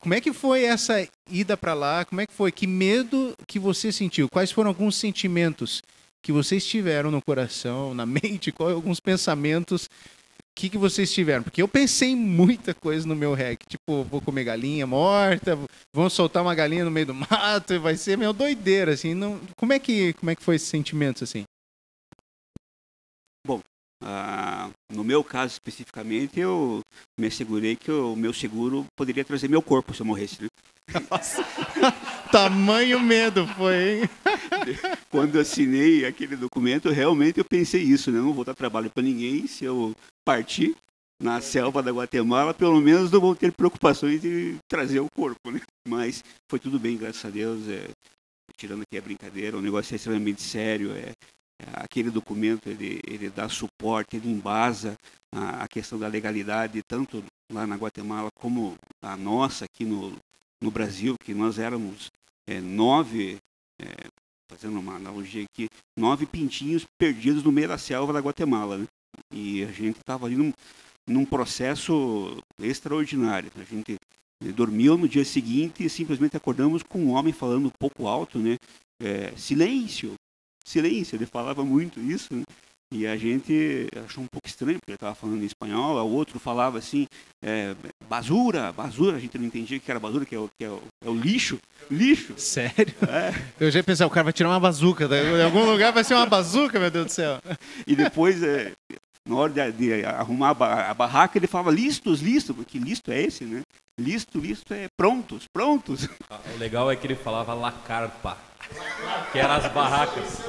Como 0.00 0.14
é 0.14 0.20
que 0.20 0.32
foi 0.32 0.64
essa 0.64 1.06
ida 1.30 1.56
para 1.56 1.74
lá? 1.74 2.04
Como 2.04 2.20
é 2.20 2.26
que 2.26 2.32
foi? 2.32 2.52
Que 2.52 2.66
medo 2.66 3.34
que 3.46 3.58
você 3.58 3.90
sentiu? 3.90 4.28
Quais 4.28 4.52
foram 4.52 4.68
alguns 4.68 4.96
sentimentos 4.96 5.82
que 6.22 6.32
vocês 6.32 6.64
tiveram 6.64 7.10
no 7.10 7.20
coração, 7.20 7.94
na 7.94 8.06
mente? 8.06 8.52
Quais 8.52 8.74
alguns 8.74 9.00
pensamentos 9.00 9.88
que, 10.56 10.70
que 10.70 10.78
vocês 10.78 11.12
tiveram? 11.12 11.42
Porque 11.42 11.60
eu 11.60 11.68
pensei 11.68 12.10
em 12.12 12.16
muita 12.16 12.72
coisa 12.72 13.06
no 13.06 13.14
meu 13.14 13.34
rec. 13.34 13.60
Tipo, 13.68 14.02
vou 14.04 14.22
comer 14.22 14.44
galinha 14.44 14.86
morta, 14.86 15.56
vão 15.94 16.08
soltar 16.08 16.42
uma 16.42 16.54
galinha 16.54 16.84
no 16.84 16.90
meio 16.90 17.06
do 17.06 17.14
mato, 17.30 17.78
vai 17.78 17.94
ser 17.94 18.16
meio 18.16 18.32
doideira, 18.32 18.92
assim. 18.92 19.12
Não... 19.12 19.38
Como, 19.54 19.74
é 19.74 19.78
que, 19.78 20.14
como 20.14 20.30
é 20.30 20.34
que 20.34 20.42
foi 20.42 20.56
esses 20.56 20.68
sentimentos, 20.68 21.22
assim? 21.22 21.44
Bom, 23.46 23.60
uh, 24.02 24.72
no 24.90 25.04
meu 25.04 25.22
caso 25.22 25.52
especificamente, 25.52 26.40
eu 26.40 26.80
me 27.20 27.26
assegurei 27.26 27.76
que 27.76 27.92
o 27.92 28.16
meu 28.16 28.32
seguro 28.32 28.86
poderia 28.96 29.24
trazer 29.24 29.48
meu 29.48 29.60
corpo 29.60 29.92
se 29.92 30.00
eu 30.00 30.06
morresse, 30.06 30.42
né? 30.42 30.48
Nossa, 31.10 31.44
tamanho 32.30 33.00
medo 33.00 33.46
foi, 33.48 34.00
hein? 34.00 34.10
Quando 35.10 35.38
assinei 35.38 36.04
aquele 36.04 36.36
documento, 36.36 36.90
realmente 36.90 37.38
eu 37.38 37.44
pensei 37.44 37.82
isso, 37.82 38.10
né? 38.10 38.18
Não 38.18 38.32
vou 38.32 38.44
dar 38.44 38.54
trabalho 38.54 38.90
para 38.90 39.02
ninguém 39.02 39.46
se 39.46 39.64
eu 39.64 39.94
partir 40.24 40.76
na 41.20 41.40
selva 41.40 41.82
da 41.82 41.90
Guatemala, 41.90 42.52
pelo 42.52 42.80
menos 42.80 43.10
não 43.10 43.20
vou 43.20 43.34
ter 43.34 43.52
preocupações 43.52 44.20
de 44.20 44.56
trazer 44.68 45.00
o 45.00 45.08
corpo, 45.14 45.50
né? 45.50 45.60
Mas 45.88 46.22
foi 46.50 46.58
tudo 46.58 46.78
bem, 46.78 46.96
graças 46.96 47.24
a 47.24 47.30
Deus. 47.30 47.68
É, 47.68 47.88
tirando 48.56 48.82
aqui 48.82 48.98
a 48.98 49.02
brincadeira, 49.02 49.56
o 49.56 49.62
negócio 49.62 49.94
é 49.94 49.96
extremamente 49.96 50.42
sério. 50.42 50.92
É, 50.92 51.12
é, 51.62 51.64
aquele 51.74 52.10
documento 52.10 52.68
ele, 52.68 53.00
ele 53.06 53.30
dá 53.30 53.48
suporte, 53.48 54.16
ele 54.16 54.30
embasa 54.30 54.96
a, 55.34 55.64
a, 55.64 55.68
questão 55.68 55.98
da 55.98 56.06
legalidade, 56.06 56.82
tanto 56.86 57.24
lá 57.50 57.66
na 57.66 57.76
Guatemala 57.76 58.28
como 58.38 58.74
a 59.02 59.16
nossa 59.16 59.64
aqui 59.64 59.84
no, 59.84 60.14
no 60.62 60.70
Brasil, 60.70 61.16
que 61.22 61.34
nós 61.34 61.58
éramos 61.58 62.10
é, 62.48 62.60
nove, 62.60 63.36
é, 63.80 64.08
fazendo 64.50 64.78
uma 64.78 64.96
analogia 64.96 65.44
aqui, 65.44 65.68
nove 65.98 66.26
pintinhos 66.26 66.84
perdidos 66.98 67.42
no 67.42 67.52
meio 67.52 67.68
da 67.68 67.78
selva 67.78 68.12
da 68.12 68.20
Guatemala. 68.20 68.78
Né? 68.78 68.86
E 69.32 69.62
a 69.64 69.72
gente 69.72 69.98
estava 69.98 70.26
ali 70.26 70.36
num, 70.36 70.52
num 71.08 71.24
processo 71.24 72.38
extraordinário. 72.60 73.50
A 73.56 73.64
gente 73.64 73.96
dormiu 74.54 74.96
no 74.96 75.08
dia 75.08 75.24
seguinte 75.24 75.84
e 75.84 75.90
simplesmente 75.90 76.36
acordamos 76.36 76.82
com 76.82 77.00
um 77.00 77.10
homem 77.10 77.32
falando 77.32 77.66
um 77.66 77.72
pouco 77.78 78.06
alto, 78.06 78.38
né? 78.38 78.56
É, 79.02 79.32
silêncio, 79.36 80.14
silêncio. 80.64 81.16
Ele 81.16 81.26
falava 81.26 81.64
muito 81.64 82.00
isso. 82.00 82.34
Né? 82.34 82.44
E 82.92 83.06
a 83.06 83.16
gente 83.16 83.88
achou 84.04 84.22
um 84.22 84.28
pouco 84.28 84.46
estranho, 84.46 84.78
porque 84.78 84.92
ele 84.92 84.96
estava 84.96 85.14
falando 85.14 85.42
em 85.42 85.46
espanhol, 85.46 85.96
o 86.06 86.12
outro 86.12 86.38
falava 86.38 86.78
assim, 86.78 87.06
é, 87.42 87.74
basura, 88.08 88.72
basura, 88.72 89.16
a 89.16 89.20
gente 89.20 89.36
não 89.38 89.46
entendia 89.46 89.78
que 89.78 89.90
era 89.90 90.00
basura, 90.00 90.24
que 90.24 90.34
é 90.34 90.38
o, 90.38 90.48
que 90.58 90.64
é 90.64 90.68
o, 90.68 90.82
é 91.04 91.08
o 91.08 91.14
lixo, 91.14 91.58
lixo. 91.90 92.34
Sério? 92.36 92.94
É. 93.08 93.34
Eu 93.60 93.70
já 93.70 93.80
ia 93.80 93.84
pensar, 93.84 94.06
o 94.06 94.10
cara 94.10 94.24
vai 94.24 94.32
tirar 94.32 94.48
uma 94.48 94.60
bazuca, 94.60 95.04
em 95.04 95.42
algum 95.42 95.64
lugar 95.64 95.92
vai 95.92 96.04
ser 96.04 96.14
uma 96.14 96.26
bazuca, 96.26 96.78
meu 96.78 96.90
Deus 96.90 97.06
do 97.06 97.12
céu. 97.12 97.40
E 97.86 97.94
depois, 97.94 98.42
é, 98.42 98.72
na 99.28 99.36
hora 99.36 99.52
de, 99.52 99.72
de 99.72 100.04
arrumar 100.04 100.50
a, 100.50 100.94
barraca, 100.94 101.36
ele 101.36 101.46
falava 101.46 101.70
listos, 101.70 102.20
listos, 102.20 102.54
porque 102.54 102.78
listo 102.78 103.10
é 103.10 103.22
esse, 103.22 103.44
né? 103.44 103.62
Listo, 103.98 104.38
listo 104.38 104.74
é 104.74 104.88
prontos, 104.96 105.44
prontos. 105.52 106.08
O 106.54 106.58
legal 106.58 106.90
é 106.90 106.96
que 106.96 107.06
ele 107.06 107.16
falava 107.16 107.54
la 107.54 107.72
carpa, 107.72 108.36
que 109.32 109.38
eram 109.38 109.54
as 109.54 109.72
barracas. 109.72 110.42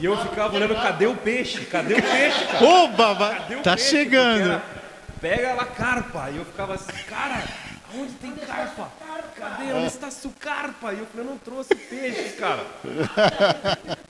E 0.00 0.04
eu 0.04 0.16
ficava 0.16 0.56
olhando, 0.56 0.74
cadê 0.74 1.06
o 1.06 1.14
peixe? 1.14 1.64
Cadê 1.66 1.94
o 1.94 2.02
peixe, 2.02 2.46
cara? 2.46 2.64
Oba, 2.64 3.14
cadê 3.34 3.56
o 3.56 3.62
tá 3.62 3.74
peixe? 3.74 3.90
chegando. 3.90 4.77
Pega 5.20 5.54
la 5.54 5.64
carpa. 5.64 6.30
E 6.30 6.36
eu 6.36 6.44
ficava 6.44 6.74
assim, 6.74 6.92
cara, 7.08 7.44
onde 7.94 8.12
tem 8.14 8.32
carpa? 8.32 8.90
Cadê? 9.36 9.72
Onde 9.72 9.86
está 9.86 10.08
a 10.08 10.30
carpa? 10.38 10.92
E 10.92 10.98
eu 10.98 11.06
falei, 11.06 11.26
eu 11.26 11.30
não 11.30 11.38
trouxe 11.38 11.74
peixe, 11.74 12.36
cara. 12.36 12.64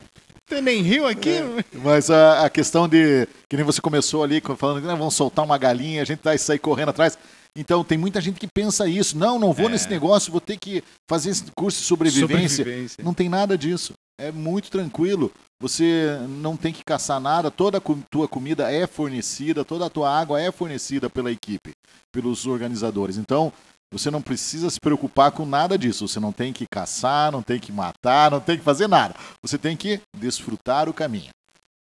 Tem 0.49 0.63
nem 0.63 0.81
rio 0.81 1.05
aqui? 1.05 1.29
É. 1.29 1.63
Mas 1.73 2.09
a, 2.09 2.45
a, 2.45 2.49
questão 2.49 2.87
de. 2.87 3.27
Que 3.47 3.55
nem 3.55 3.63
você 3.63 3.79
começou 3.79 4.23
ali 4.23 4.41
falando 4.57 4.81
que 4.81 4.87
né, 4.87 4.95
vamos 4.95 5.13
soltar 5.13 5.45
uma 5.45 5.59
galinha, 5.59 6.01
a 6.01 6.05
gente 6.05 6.21
vai 6.23 6.39
sair 6.39 6.57
correndo 6.57 6.89
atrás. 6.89 7.19
Então 7.55 7.83
tem 7.83 7.99
muita 7.99 8.19
gente 8.19 8.39
que 8.39 8.47
pensa 8.47 8.87
isso. 8.87 9.15
Não, 9.15 9.37
não 9.37 9.53
vou 9.53 9.67
é. 9.67 9.73
nesse 9.73 9.87
negócio, 9.87 10.31
vou 10.31 10.41
ter 10.41 10.57
que 10.57 10.83
fazer 11.07 11.29
esse 11.29 11.43
curso 11.51 11.79
de 11.79 11.85
sobrevivência. 11.85 12.57
sobrevivência. 12.57 13.03
Não 13.03 13.13
tem 13.13 13.29
nada 13.29 13.55
disso. 13.55 13.93
É 14.19 14.33
muito 14.33 14.69
tranquilo. 14.69 15.31
Você 15.61 16.17
não 16.27 16.57
tem 16.57 16.73
que 16.73 16.83
caçar 16.83 17.21
nada, 17.21 17.49
toda 17.49 17.77
a 17.77 17.81
tua 18.11 18.27
comida 18.27 18.69
é 18.71 18.85
fornecida, 18.85 19.63
toda 19.63 19.85
a 19.85 19.89
tua 19.89 20.09
água 20.09 20.41
é 20.41 20.51
fornecida 20.51 21.09
pela 21.09 21.31
equipe, 21.31 21.71
pelos 22.13 22.45
organizadores. 22.45 23.17
Então, 23.17 23.51
você 23.91 24.11
não 24.11 24.21
precisa 24.21 24.69
se 24.69 24.79
preocupar 24.79 25.31
com 25.31 25.45
nada 25.45 25.77
disso. 25.77 26.07
Você 26.07 26.19
não 26.19 26.33
tem 26.33 26.51
que 26.51 26.65
caçar, 26.69 27.31
não 27.31 27.41
tem 27.41 27.59
que 27.59 27.71
matar, 27.71 28.29
não 28.29 28.41
tem 28.41 28.57
que 28.57 28.63
fazer 28.63 28.87
nada. 28.87 29.15
Você 29.41 29.57
tem 29.57 29.75
que 29.75 30.01
desfrutar 30.17 30.89
o 30.89 30.93
caminho. 30.93 31.31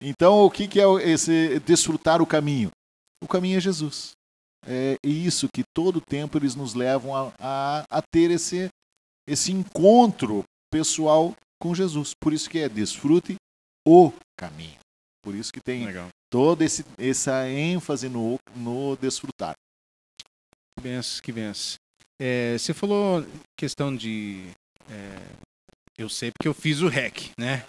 Então, 0.00 0.44
o 0.44 0.50
que, 0.50 0.68
é 0.78 1.11
esse 1.11 1.58
desfrutar 1.61 2.20
o 2.20 2.26
caminho? 2.26 2.70
O 3.23 3.26
caminho 3.26 3.56
é 3.56 3.61
Jesus. 3.61 4.12
É 4.66 4.97
isso 5.02 5.49
que 5.52 5.64
todo 5.75 6.00
tempo 6.00 6.37
eles 6.37 6.54
nos 6.54 6.75
levam 6.75 7.16
a, 7.16 7.32
a, 7.38 7.85
a 7.90 8.02
ter 8.02 8.30
esse, 8.30 8.68
esse 9.26 9.50
encontro 9.50 10.44
pessoal 10.70 11.35
com 11.61 11.75
Jesus. 11.75 12.12
Por 12.15 12.33
isso 12.33 12.49
que 12.49 12.59
é 12.59 12.69
desfrute 12.69 13.37
o 13.87 14.12
caminho. 14.37 14.79
Por 15.23 15.35
isso 15.35 15.53
que 15.53 15.61
tem 15.61 15.87
Legal. 15.87 16.09
toda 16.31 16.65
esse, 16.65 16.85
essa 16.97 17.49
ênfase 17.49 18.09
no, 18.09 18.38
no 18.55 18.97
desfrutar. 18.97 19.55
Que 20.77 20.83
benção, 20.83 21.23
que 21.23 21.33
benção. 21.33 21.77
É, 22.21 22.57
você 22.59 22.75
falou 22.75 23.25
questão 23.57 23.95
de. 23.95 24.49
É, 24.91 25.19
eu 25.97 26.09
sei 26.09 26.31
porque 26.31 26.49
eu 26.49 26.55
fiz 26.55 26.81
o 26.81 26.88
REC, 26.88 27.31
né? 27.38 27.65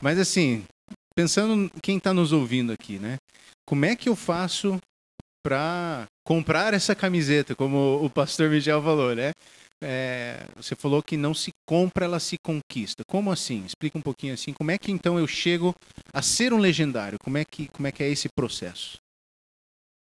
Mas 0.00 0.18
assim, 0.18 0.64
pensando 1.14 1.70
quem 1.82 1.98
está 1.98 2.12
nos 2.12 2.32
ouvindo 2.32 2.72
aqui, 2.72 2.98
né? 2.98 3.16
Como 3.66 3.84
é 3.84 3.94
que 3.94 4.08
eu 4.08 4.16
faço 4.16 4.78
para 5.44 6.06
comprar 6.24 6.72
essa 6.72 6.94
camiseta, 6.94 7.54
como 7.54 8.04
o 8.04 8.08
pastor 8.08 8.48
Miguel 8.48 8.82
falou, 8.82 9.14
né? 9.14 9.32
É, 9.82 10.46
você 10.56 10.74
falou 10.74 11.02
que 11.02 11.16
não 11.16 11.34
se 11.34 11.50
compra, 11.66 12.04
ela 12.04 12.20
se 12.20 12.36
conquista. 12.38 13.02
Como 13.06 13.30
assim? 13.32 13.64
Explica 13.64 13.98
um 13.98 14.02
pouquinho 14.02 14.34
assim. 14.34 14.52
Como 14.52 14.70
é 14.70 14.78
que 14.78 14.90
então 14.92 15.18
eu 15.18 15.26
chego 15.26 15.74
a 16.12 16.22
ser 16.22 16.52
um 16.52 16.58
legendário? 16.58 17.18
Como 17.22 17.36
é 17.36 17.44
que, 17.44 17.68
como 17.68 17.86
é, 17.86 17.92
que 17.92 18.02
é 18.02 18.08
esse 18.08 18.28
processo? 18.28 18.98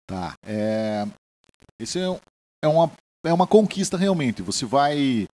Tá. 0.07 0.35
É, 0.45 1.07
esse 1.79 1.99
é, 1.99 2.21
é 2.65 2.69
uma 2.69 2.91
é 3.25 3.33
uma 3.33 3.47
conquista 3.47 3.97
realmente. 3.97 4.43
Você 4.43 4.65
vai. 4.65 5.29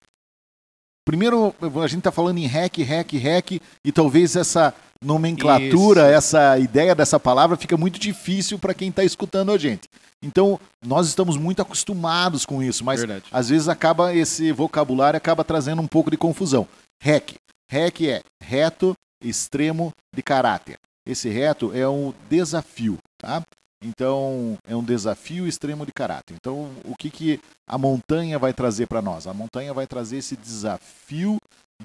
Primeiro, 1.07 1.55
a 1.61 1.87
gente 1.87 1.99
está 1.99 2.11
falando 2.11 2.37
em 2.37 2.47
REC, 2.47 2.79
REC, 2.79 3.13
REC, 3.13 3.61
e 3.81 3.93
talvez 3.93 4.35
essa 4.35 4.73
nomenclatura, 5.01 6.01
Isso. 6.01 6.17
essa 6.17 6.59
ideia 6.59 6.93
dessa 6.93 7.17
palavra 7.17 7.55
fica 7.55 7.77
muito 7.77 7.97
difícil 7.97 8.59
para 8.59 8.73
quem 8.73 8.89
está 8.89 9.05
escutando 9.05 9.53
a 9.53 9.57
gente. 9.57 9.87
Então, 10.21 10.59
nós 10.85 11.07
estamos 11.07 11.37
muito 11.37 11.61
acostumados 11.61 12.45
com 12.45 12.61
isso, 12.61 12.83
mas 12.83 12.99
Verdade. 12.99 13.23
às 13.31 13.47
vezes 13.47 13.69
acaba 13.69 14.13
esse 14.13 14.51
vocabulário 14.51 15.15
acaba 15.15 15.45
trazendo 15.45 15.81
um 15.81 15.87
pouco 15.87 16.11
de 16.11 16.17
confusão. 16.17 16.67
REC. 17.01 17.35
REC 17.71 18.01
é 18.01 18.21
reto, 18.43 18.93
extremo 19.23 19.93
de 20.13 20.21
caráter. 20.21 20.77
Esse 21.07 21.29
reto 21.29 21.71
é 21.73 21.87
um 21.87 22.13
desafio, 22.29 22.97
tá? 23.17 23.41
Então, 23.81 24.57
é 24.67 24.75
um 24.75 24.83
desafio 24.83 25.47
extremo 25.47 25.85
de 25.85 25.91
caráter. 25.91 26.33
Então, 26.33 26.71
o 26.83 26.95
que, 26.95 27.09
que 27.09 27.39
a 27.67 27.77
montanha 27.77 28.39
vai 28.39 28.53
trazer 28.53 28.87
para 28.87 29.01
nós? 29.01 29.27
A 29.27 29.33
montanha 29.33 29.73
vai 29.73 29.85
trazer 29.85 30.17
esse 30.17 30.35
desafio 30.35 31.37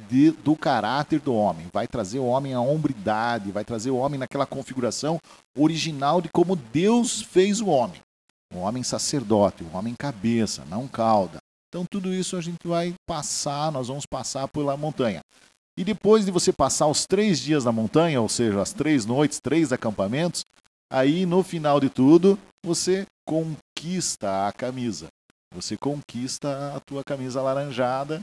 de, 0.08 0.30
do 0.30 0.56
caráter 0.56 1.20
do 1.20 1.34
homem, 1.34 1.66
vai 1.70 1.87
trazer 1.87 2.18
o 2.18 2.25
homem 2.25 2.54
à 2.54 2.61
hombridade, 2.61 3.52
vai 3.52 3.64
trazer 3.64 3.90
o 3.90 3.96
homem 3.96 4.18
naquela 4.18 4.46
configuração 4.46 5.18
original 5.56 6.22
de 6.22 6.30
como 6.30 6.56
Deus 6.56 7.20
fez 7.20 7.61
o 7.61 7.66
homem. 7.66 8.00
O 8.54 8.61
homem 8.61 8.82
sacerdote, 8.82 9.62
o 9.64 9.76
homem 9.76 9.94
cabeça, 9.94 10.64
não 10.68 10.88
cauda. 10.88 11.38
Então, 11.68 11.87
tudo 11.87 12.12
isso 12.12 12.37
a 12.37 12.40
gente 12.40 12.66
vai 12.66 12.94
passar, 13.06 13.72
nós 13.72 13.88
vamos 13.88 14.04
passar 14.06 14.49
pela 14.49 14.76
montanha. 14.76 15.22
E 15.78 15.84
depois 15.84 16.26
de 16.26 16.30
você 16.30 16.52
passar 16.52 16.87
os 16.87 17.06
três 17.06 17.40
dias 17.40 17.64
na 17.64 17.72
montanha, 17.72 18.20
ou 18.20 18.28
seja, 18.28 18.61
as 18.61 18.75
três 18.75 19.06
noites, 19.06 19.40
três 19.40 19.72
acampamentos, 19.72 20.44
Aí 20.92 21.25
no 21.25 21.42
final 21.42 21.80
de 21.80 21.88
tudo, 21.88 22.38
você 22.62 23.06
conquista 23.26 24.46
a 24.46 24.52
camisa. 24.52 25.06
Você 25.54 25.75
conquista 25.75 26.76
a 26.76 26.80
tua 26.80 27.02
camisa 27.02 27.40
alaranjada 27.40 28.20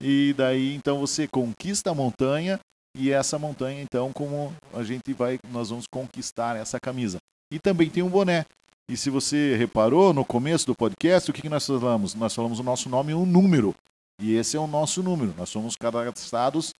e 0.00 0.32
daí 0.36 0.72
então 0.76 1.00
você 1.00 1.26
conquista 1.26 1.90
a 1.90 1.94
montanha 1.94 2.60
e 2.96 3.10
essa 3.10 3.40
montanha 3.40 3.82
então 3.82 4.12
como 4.12 4.54
a 4.72 4.84
gente 4.84 5.12
vai 5.12 5.36
nós 5.50 5.70
vamos 5.70 5.86
conquistar 5.90 6.54
essa 6.54 6.78
camisa. 6.78 7.18
E 7.52 7.58
também 7.58 7.90
tem 7.90 8.04
um 8.04 8.08
boné. 8.08 8.46
E 8.88 8.96
se 8.96 9.10
você 9.10 9.56
reparou 9.56 10.12
no 10.12 10.24
começo 10.24 10.64
do 10.64 10.76
podcast, 10.76 11.28
o 11.28 11.34
que, 11.34 11.42
que 11.42 11.48
nós 11.48 11.66
falamos? 11.66 12.14
Nós 12.14 12.32
falamos 12.32 12.60
o 12.60 12.62
nosso 12.62 12.88
nome 12.88 13.10
e 13.10 13.14
um 13.16 13.26
número. 13.26 13.74
E 14.22 14.36
esse 14.36 14.56
é 14.56 14.60
o 14.60 14.68
nosso 14.68 15.02
número. 15.02 15.34
Nós 15.36 15.48
somos 15.48 15.74
cadastrados 15.74 16.72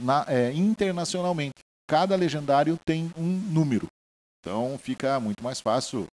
na, 0.00 0.24
é, 0.28 0.50
internacionalmente. 0.54 1.58
Cada 1.86 2.16
legendário 2.16 2.78
tem 2.86 3.12
um 3.18 3.28
número. 3.52 3.86
Então 4.42 4.76
fica 4.76 5.20
muito 5.20 5.42
mais 5.42 5.60
fácil 5.60 6.06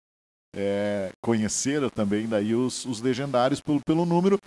é, 0.55 1.11
conhecer 1.23 1.91
também 1.91 2.29
daí 2.29 2.55
os, 2.55 2.85
os 2.85 3.01
legendários 3.01 3.61
pelo, 3.61 3.81
pelo 3.81 4.05
número. 4.05 4.39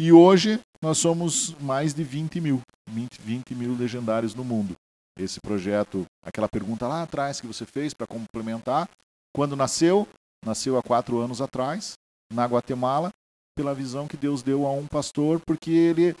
E 0.00 0.10
hoje 0.10 0.58
nós 0.80 0.98
somos 0.98 1.54
mais 1.60 1.92
de 1.92 2.02
20 2.02 2.40
mil, 2.40 2.62
20, 2.88 3.20
20 3.20 3.54
mil 3.54 3.76
legendários 3.76 4.34
no 4.34 4.42
mundo. 4.42 4.74
Esse 5.18 5.40
projeto, 5.40 6.04
aquela 6.22 6.48
pergunta 6.48 6.88
lá 6.88 7.02
atrás 7.02 7.40
que 7.40 7.46
você 7.46 7.64
fez 7.66 7.92
para 7.92 8.06
complementar, 8.06 8.88
quando 9.34 9.56
nasceu? 9.56 10.08
Nasceu 10.44 10.78
há 10.78 10.82
quatro 10.82 11.18
anos 11.18 11.40
atrás, 11.40 11.94
na 12.32 12.44
Guatemala, 12.46 13.12
pela 13.54 13.74
visão 13.74 14.06
que 14.06 14.16
Deus 14.16 14.42
deu 14.42 14.66
a 14.66 14.72
um 14.72 14.86
pastor, 14.86 15.40
porque 15.46 15.70
ele 15.70 16.16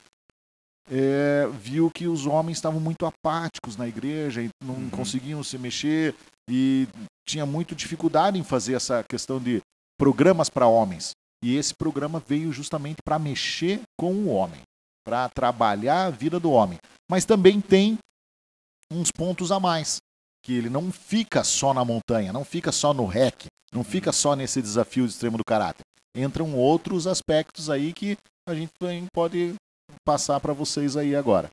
é, 0.90 1.48
viu 1.60 1.90
que 1.90 2.06
os 2.06 2.26
homens 2.26 2.58
estavam 2.58 2.80
muito 2.80 3.04
apáticos 3.06 3.76
na 3.76 3.88
igreja, 3.88 4.42
e 4.42 4.48
não 4.64 4.74
uhum. 4.74 4.90
conseguiam 4.90 5.42
se 5.42 5.58
mexer 5.58 6.14
e 6.48 6.86
tinha 7.28 7.44
muito 7.44 7.74
dificuldade 7.74 8.38
em 8.38 8.44
fazer 8.44 8.74
essa 8.74 9.02
questão 9.02 9.40
de 9.40 9.60
programas 9.98 10.48
para 10.48 10.66
homens. 10.66 11.10
E 11.42 11.56
esse 11.56 11.74
programa 11.74 12.22
veio 12.24 12.52
justamente 12.52 12.98
para 13.04 13.18
mexer 13.18 13.80
com 13.98 14.12
o 14.12 14.28
homem, 14.28 14.62
para 15.04 15.28
trabalhar 15.28 16.06
a 16.06 16.10
vida 16.10 16.38
do 16.38 16.50
homem. 16.50 16.78
Mas 17.10 17.24
também 17.24 17.60
tem 17.60 17.98
uns 18.92 19.10
pontos 19.10 19.50
a 19.50 19.58
mais, 19.58 19.98
que 20.44 20.52
ele 20.52 20.70
não 20.70 20.92
fica 20.92 21.42
só 21.42 21.74
na 21.74 21.84
montanha, 21.84 22.32
não 22.32 22.44
fica 22.44 22.70
só 22.70 22.94
no 22.94 23.06
REC, 23.06 23.46
não 23.72 23.82
fica 23.82 24.12
só 24.12 24.34
nesse 24.36 24.62
desafio 24.62 25.04
de 25.04 25.12
extremo 25.12 25.36
do 25.36 25.44
caráter. 25.44 25.82
Entram 26.16 26.54
outros 26.54 27.06
aspectos 27.06 27.68
aí 27.68 27.92
que 27.92 28.16
a 28.48 28.54
gente 28.54 28.72
pode 29.12 29.54
passar 30.04 30.40
para 30.40 30.52
vocês 30.52 30.96
aí 30.96 31.14
agora. 31.14 31.50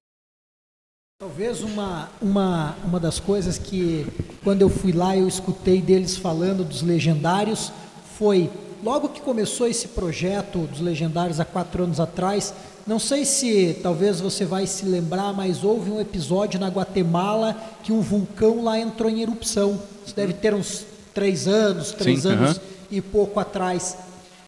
Talvez 1.19 1.62
uma, 1.62 2.10
uma, 2.21 2.75
uma 2.84 2.99
das 2.99 3.19
coisas 3.19 3.58
que, 3.58 4.06
quando 4.43 4.62
eu 4.62 4.69
fui 4.69 4.91
lá, 4.91 5.15
eu 5.15 5.27
escutei 5.27 5.82
deles 5.82 6.17
falando 6.17 6.65
dos 6.65 6.82
legendários, 6.82 7.71
foi 8.17 8.49
logo 8.84 9.10
que 9.10 9.21
começou 9.21 9.67
esse 9.67 9.88
projeto 9.89 10.67
dos 10.67 10.82
legendários 10.82 11.39
há 11.39 11.45
quatro 11.45 11.84
anos 11.84 11.99
atrás. 11.99 12.53
Não 12.86 12.99
sei 12.99 13.23
se 13.23 13.79
talvez 13.82 14.19
você 14.19 14.43
vai 14.43 14.67
se 14.67 14.86
lembrar, 14.86 15.32
mas 15.32 15.63
houve 15.63 15.89
um 15.89 16.01
episódio 16.01 16.60
na 16.60 16.67
Guatemala 16.67 17.56
que 17.82 17.93
um 17.93 18.01
vulcão 18.01 18.62
lá 18.62 18.77
entrou 18.77 19.10
em 19.10 19.21
erupção. 19.21 19.79
Isso 20.06 20.13
deve 20.13 20.34
ter 20.34 20.53
uns 20.53 20.86
três 21.13 21.47
anos, 21.47 21.91
três 21.91 22.23
Sim, 22.23 22.29
anos 22.29 22.58
uh 22.58 22.60
-huh. 22.60 22.63
e 22.91 23.01
pouco 23.01 23.39
atrás. 23.39 23.95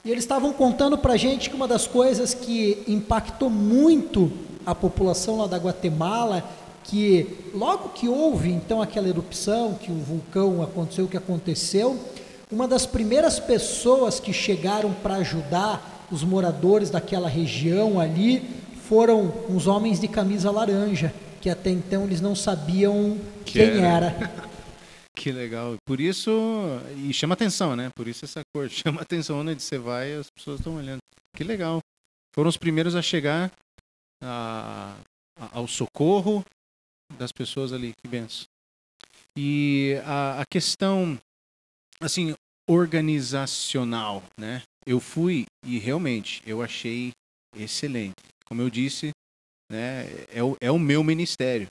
E 0.06 0.12
eles 0.12 0.24
estavam 0.24 0.54
contando 0.54 1.00
para 1.00 1.18
gente 1.18 1.50
que 1.50 1.56
uma 1.56 1.68
das 1.68 1.88
coisas 1.88 2.32
que 2.36 2.84
impactou 2.88 3.50
muito 3.50 4.32
a 4.64 4.76
população 4.76 5.38
lá 5.38 5.48
da 5.48 5.58
Guatemala 5.58 6.48
que 6.84 7.28
logo 7.56 7.90
que 7.90 8.08
houve 8.08 8.52
então 8.52 8.80
aquela 8.80 9.08
erupção, 9.08 9.74
que 9.74 9.92
o 9.92 9.96
vulcão 9.96 10.62
aconteceu 10.62 11.06
o 11.06 11.08
que 11.08 11.18
aconteceu, 11.18 12.00
uma 12.52 12.68
das 12.68 12.86
primeiras 12.86 13.40
pessoas 13.40 14.20
que 14.20 14.32
chegaram 14.32 14.94
para 14.94 15.16
ajudar 15.16 16.08
os 16.12 16.24
moradores 16.24 16.92
daquela 16.92 17.28
região 17.28 18.00
ali 18.00 18.48
foram 18.88 19.34
uns 19.50 19.66
homens 19.66 20.00
de 20.00 20.08
camisa 20.08 20.52
laranja, 20.52 21.12
que 21.42 21.50
até 21.50 21.72
então 21.72 22.04
eles 22.04 22.22
não 22.22 22.36
sabiam 22.36 23.18
que 23.44 23.54
quem 23.54 23.84
era. 23.84 24.16
era. 24.16 24.32
Que 25.16 25.32
legal. 25.32 25.76
Por 25.86 26.00
isso, 26.00 26.32
e 26.98 27.14
chama 27.14 27.34
atenção, 27.34 27.76
né? 27.76 27.90
Por 27.96 28.08
isso 28.08 28.26
essa 28.26 28.42
cor 28.54 28.70
chama 28.70 29.02
atenção 29.02 29.40
onde 29.40 29.62
você 29.62 29.78
vai 29.78 30.14
as 30.14 30.30
pessoas 30.30 30.60
estão 30.60 30.76
olhando. 30.76 31.00
Que 31.36 31.44
legal. 31.44 31.80
Foram 32.34 32.50
os 32.50 32.58
primeiros 32.58 32.96
a 32.96 33.02
chegar 33.02 33.52
a, 34.22 34.98
a, 35.40 35.58
ao 35.58 35.68
socorro 35.68 36.44
das 37.18 37.32
pessoas 37.32 37.72
ali. 37.72 37.94
Que 38.04 38.10
benção. 38.10 38.46
E 39.38 39.96
a, 40.06 40.42
a 40.42 40.46
questão, 40.46 41.20
assim, 42.00 42.36
organizacional, 42.70 44.24
né? 44.38 44.64
Eu 44.86 45.00
fui 45.00 45.46
e 45.66 45.80
realmente 45.80 46.42
eu 46.46 46.62
achei 46.62 47.12
excelente. 47.56 48.16
Como 48.46 48.62
eu 48.62 48.70
disse, 48.70 49.12
né? 49.72 50.06
É 50.30 50.44
o, 50.44 50.58
é 50.62 50.70
o 50.70 50.80
meu 50.80 51.04
ministério. 51.04 51.68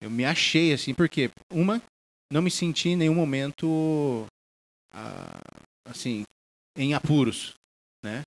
Eu 0.00 0.10
me 0.10 0.24
achei 0.24 0.72
assim, 0.72 0.94
porque 0.94 1.30
uma, 1.50 1.80
não 2.32 2.40
me 2.40 2.50
senti 2.50 2.88
em 2.88 2.96
nenhum 2.96 3.14
momento 3.14 4.26
ah, 4.94 5.38
assim 5.84 6.24
em 6.76 6.94
apuros, 6.94 7.52
né? 8.02 8.22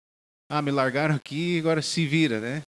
Ah, 0.47 0.61
me 0.61 0.69
largaram 0.69 1.15
aqui, 1.15 1.57
agora 1.57 1.81
se 1.81 2.05
vira, 2.05 2.39
né? 2.39 2.61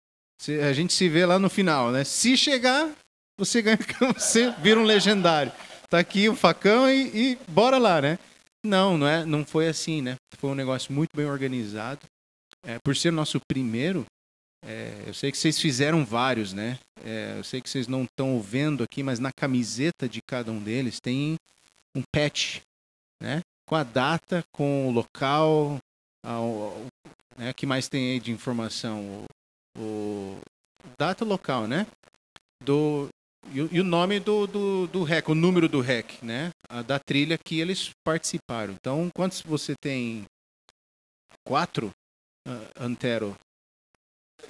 A 0.67 0.73
gente 0.73 0.95
se 0.95 1.09
vê 1.09 1.27
lá 1.27 1.39
no 1.39 1.51
final, 1.51 1.93
né? 1.93 2.05
Se 2.05 2.37
chegar, 2.37 2.91
você 3.39 3.61
ganha, 3.61 3.79
você 4.17 4.51
vira 4.63 4.81
um 4.81 4.85
legendário. 4.85 5.53
Tá 5.91 5.99
aqui 5.99 6.29
o 6.29 6.35
facão 6.35 6.91
e, 6.91 7.33
e, 7.33 7.39
bora 7.49 7.77
lá, 7.77 8.01
né? 8.01 8.19
Não, 8.65 8.97
não 8.97 9.07
é, 9.07 9.25
não 9.25 9.45
foi 9.45 9.69
assim, 9.69 10.01
né? 10.01 10.17
Foi 10.39 10.51
um 10.51 10.55
negócio 10.55 10.93
muito 10.93 11.11
bem 11.15 11.27
organizado. 11.27 12.01
É, 12.65 12.79
por 12.83 12.97
ser 12.97 13.13
nosso 13.13 13.39
primeiro, 13.47 14.05
é, 14.67 15.05
eu 15.07 15.15
sei 15.15 15.31
que 15.31 15.39
vocês 15.39 15.61
fizeram 15.61 16.05
vários, 16.05 16.53
né? 16.53 16.77
É, 17.05 17.37
eu 17.39 17.45
sei 17.45 17.61
que 17.61 17.71
vocês 17.71 17.87
não 17.87 18.03
estão 18.03 18.41
vendo 18.41 18.83
aqui, 18.83 19.01
mas 19.01 19.21
na 19.21 19.31
camiseta 19.33 20.09
de 20.09 20.21
cada 20.21 20.51
um 20.51 20.61
deles 20.61 20.99
tem 21.01 21.37
um 21.95 22.03
patch, 22.13 22.61
né? 23.23 23.43
Com 23.69 23.77
a 23.77 23.85
data, 23.85 24.43
com 24.53 24.89
o 24.89 24.91
local, 24.91 25.79
a, 26.25 26.41
o, 26.41 26.87
né? 27.37 27.53
que 27.53 27.65
mais 27.65 27.89
tem 27.89 28.11
aí 28.11 28.21
de 28.21 28.33
informação? 28.33 29.25
O, 29.79 29.81
o 29.81 30.41
data 30.99 31.25
local, 31.25 31.69
né? 31.69 31.87
Do, 32.61 33.09
e, 33.53 33.59
e, 33.77 33.81
o 33.81 33.85
nome 33.85 34.19
do, 34.19 34.49
do, 34.49 34.87
do 34.89 35.05
REC, 35.05 35.29
o 35.29 35.35
número 35.35 35.69
do 35.69 35.81
REC, 35.81 36.21
né? 36.23 36.51
A, 36.69 36.83
da 36.83 36.99
trilha 36.99 37.39
que 37.39 37.61
eles 37.61 37.91
participaram. 38.05 38.75
Então, 38.75 39.09
quantos 39.15 39.43
você 39.43 39.75
tem? 39.81 40.25
Quatro? 41.47 41.91
Uh, 42.49 42.83
Antero. 42.83 43.37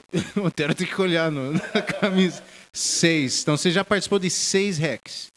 o 0.41 0.47
Antero 0.47 0.75
tem 0.75 0.87
que 0.87 1.01
olhar 1.01 1.31
no, 1.31 1.53
na 1.53 1.83
camisa. 1.83 2.43
Seis. 2.73 3.43
Então, 3.43 3.57
você 3.57 3.71
já 3.71 3.85
participou 3.85 4.19
de 4.19 4.31
seis 4.31 4.79
RECs. 4.79 5.29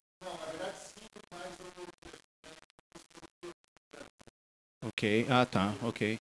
Ok. 4.82 5.26
Ah, 5.28 5.46
tá. 5.46 5.74
Ok. 5.82 6.16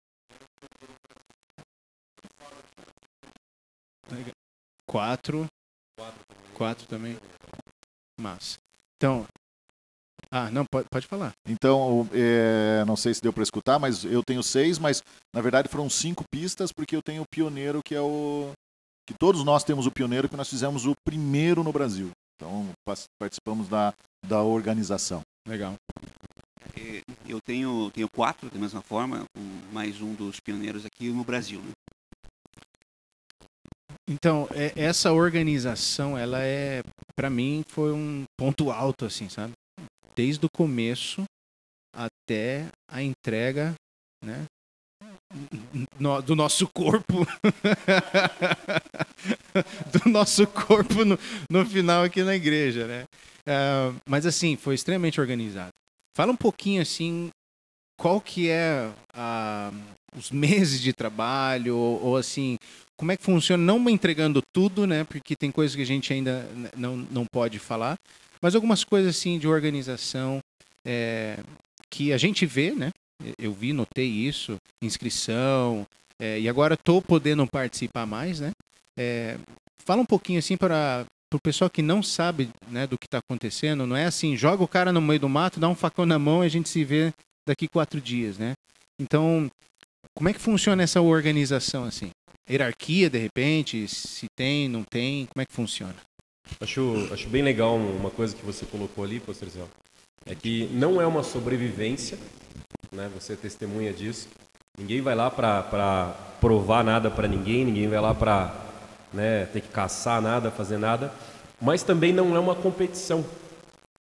Quatro. 4.85 5.45
Quatro 6.53 6.87
também. 6.87 7.17
Massa. 8.19 8.57
Então, 8.97 9.25
Ah, 10.37 10.51
não, 10.51 10.65
pode, 10.65 10.85
pode 10.91 11.07
falar. 11.07 11.31
Então, 11.47 12.09
é, 12.11 12.83
não 12.85 12.97
sei 12.97 13.13
se 13.13 13.21
deu 13.21 13.31
para 13.31 13.41
escutar, 13.41 13.79
mas 13.79 14.03
eu 14.03 14.21
tenho 14.21 14.43
seis, 14.43 14.77
mas 14.77 15.01
na 15.33 15.39
verdade 15.41 15.69
foram 15.69 15.89
cinco 15.89 16.25
pistas, 16.29 16.73
porque 16.73 16.93
eu 16.93 17.01
tenho 17.01 17.21
o 17.21 17.29
pioneiro, 17.33 17.79
que 17.81 17.95
é 17.95 18.01
o. 18.01 18.51
que 19.07 19.13
todos 19.17 19.45
nós 19.45 19.63
temos 19.63 19.85
o 19.87 19.91
pioneiro, 19.91 20.27
que 20.27 20.35
nós 20.35 20.49
fizemos 20.49 20.85
o 20.85 20.93
primeiro 21.05 21.63
no 21.63 21.71
Brasil. 21.71 22.11
Então, 22.35 22.67
participamos 23.17 23.69
da, 23.69 23.93
da 24.27 24.41
organização. 24.43 25.21
Legal. 25.47 25.75
É, 26.75 27.01
Eu 27.25 27.39
tenho, 27.39 27.89
tenho 27.91 28.09
quatro 28.13 28.49
da 28.49 28.59
mesma 28.59 28.81
forma, 28.81 29.23
um- 29.37 29.61
mais 29.71 30.01
um 30.01 30.13
dos 30.15 30.41
pioneiros 30.41 30.85
aqui 30.85 31.07
no 31.11 31.23
Brasil. 31.23 31.61
Né? 31.61 31.71
Então, 34.09 34.49
é- 34.51 34.73
essa 34.75 35.13
organização, 35.13 36.17
ela 36.17 36.39
é, 36.41 36.81
Pra 37.17 37.29
mim, 37.29 37.63
foi 37.69 37.93
um 37.93 38.25
ponto 38.37 38.69
alto, 38.69 39.05
assim, 39.05 39.29
sabe? 39.29 39.53
Desde 40.15 40.45
o 40.45 40.49
começo 40.49 41.23
até 41.93 42.67
a 42.89 43.01
entrega, 43.01 43.73
né? 44.23 44.45
no- 45.99 46.21
do 46.21 46.35
nosso 46.35 46.67
corpo. 46.67 47.13
do 49.91 50.09
nosso 50.09 50.45
corpo 50.47 51.05
no, 51.05 51.17
no 51.49 51.65
final 51.65 52.03
aqui 52.03 52.23
na 52.23 52.35
igreja, 52.35 52.87
né? 52.87 53.05
Ah, 53.47 53.93
mas 54.07 54.25
assim, 54.25 54.55
foi 54.55 54.75
extremamente 54.75 55.19
organizado. 55.19 55.69
Fala 56.15 56.31
um 56.31 56.37
pouquinho 56.37 56.81
assim, 56.81 57.29
qual 57.99 58.21
que 58.21 58.49
é 58.49 58.91
ah, 59.13 59.71
os 60.17 60.31
meses 60.31 60.81
de 60.81 60.93
trabalho, 60.93 61.77
ou, 61.77 62.03
ou, 62.03 62.17
assim, 62.17 62.57
como 62.97 63.11
é 63.11 63.17
que 63.17 63.23
funciona, 63.23 63.63
não 63.63 63.89
entregando 63.89 64.41
tudo, 64.53 64.87
né? 64.87 65.03
Porque 65.03 65.35
tem 65.35 65.51
coisas 65.51 65.75
que 65.75 65.81
a 65.81 65.85
gente 65.85 66.13
ainda 66.13 66.47
não, 66.75 66.97
não 66.97 67.25
pode 67.25 67.59
falar, 67.59 67.95
mas 68.41 68.55
algumas 68.55 68.83
coisas 68.83 69.15
assim 69.15 69.37
de 69.37 69.47
organização 69.47 70.39
é, 70.85 71.37
que 71.89 72.13
a 72.13 72.17
gente 72.17 72.45
vê, 72.45 72.71
né? 72.71 72.91
Eu 73.37 73.53
vi, 73.53 73.73
notei 73.73 74.07
isso, 74.07 74.57
inscrição, 74.83 75.85
é, 76.19 76.39
e 76.39 76.47
agora 76.47 76.75
estou 76.75 77.01
podendo 77.01 77.45
participar 77.47 78.05
mais, 78.05 78.39
né? 78.39 78.51
É, 78.97 79.37
fala 79.83 80.01
um 80.01 80.05
pouquinho 80.05 80.39
assim 80.39 80.57
para 80.57 81.05
o 81.33 81.39
pessoal 81.39 81.69
que 81.69 81.81
não 81.81 82.01
sabe 82.01 82.49
né, 82.69 82.87
do 82.87 82.97
que 82.97 83.07
está 83.07 83.19
acontecendo, 83.19 83.85
não 83.85 83.95
é 83.95 84.05
assim, 84.05 84.37
joga 84.37 84.63
o 84.63 84.67
cara 84.67 84.91
no 84.91 85.01
meio 85.01 85.19
do 85.19 85.29
mato, 85.29 85.59
dá 85.59 85.67
um 85.67 85.75
facão 85.75 86.05
na 86.05 86.17
mão 86.17 86.43
e 86.43 86.47
a 86.47 86.49
gente 86.49 86.69
se 86.69 86.83
vê 86.83 87.13
daqui 87.47 87.67
quatro 87.67 87.99
dias, 87.99 88.37
né? 88.37 88.53
Então, 88.99 89.49
como 90.15 90.29
é 90.29 90.33
que 90.33 90.39
funciona 90.39 90.81
essa 90.81 91.01
organização 91.01 91.83
assim? 91.83 92.09
Hierarquia, 92.49 93.09
de 93.09 93.17
repente, 93.17 93.87
se 93.87 94.27
tem, 94.35 94.69
não 94.69 94.83
tem, 94.83 95.25
como 95.25 95.41
é 95.41 95.45
que 95.45 95.53
funciona? 95.53 95.95
Acho, 96.61 97.09
acho 97.11 97.27
bem 97.27 97.41
legal 97.41 97.75
uma 97.75 98.09
coisa 98.09 98.35
que 98.35 98.45
você 98.45 98.65
colocou 98.65 99.03
ali, 99.03 99.19
pastor 99.19 99.49
Zé, 99.49 99.61
é 100.25 100.35
que 100.35 100.67
não 100.71 101.01
é 101.01 101.05
uma 101.05 101.23
sobrevivência, 101.23 102.17
né? 102.91 103.09
Você 103.15 103.33
é 103.33 103.35
testemunha 103.35 103.91
disso. 103.91 104.27
Ninguém 104.77 105.01
vai 105.01 105.15
lá 105.15 105.29
para 105.29 106.15
provar 106.39 106.83
nada 106.83 107.09
para 107.09 107.27
ninguém, 107.27 107.65
ninguém 107.65 107.87
vai 107.87 107.99
lá 107.99 108.13
para 108.13 108.55
né, 109.13 109.45
ter 109.45 109.61
que 109.61 109.69
caçar 109.69 110.21
nada, 110.21 110.51
fazer 110.51 110.77
nada, 110.77 111.11
mas 111.61 111.81
também 111.81 112.13
não 112.13 112.35
é 112.35 112.39
uma 112.39 112.55
competição. 112.55 113.25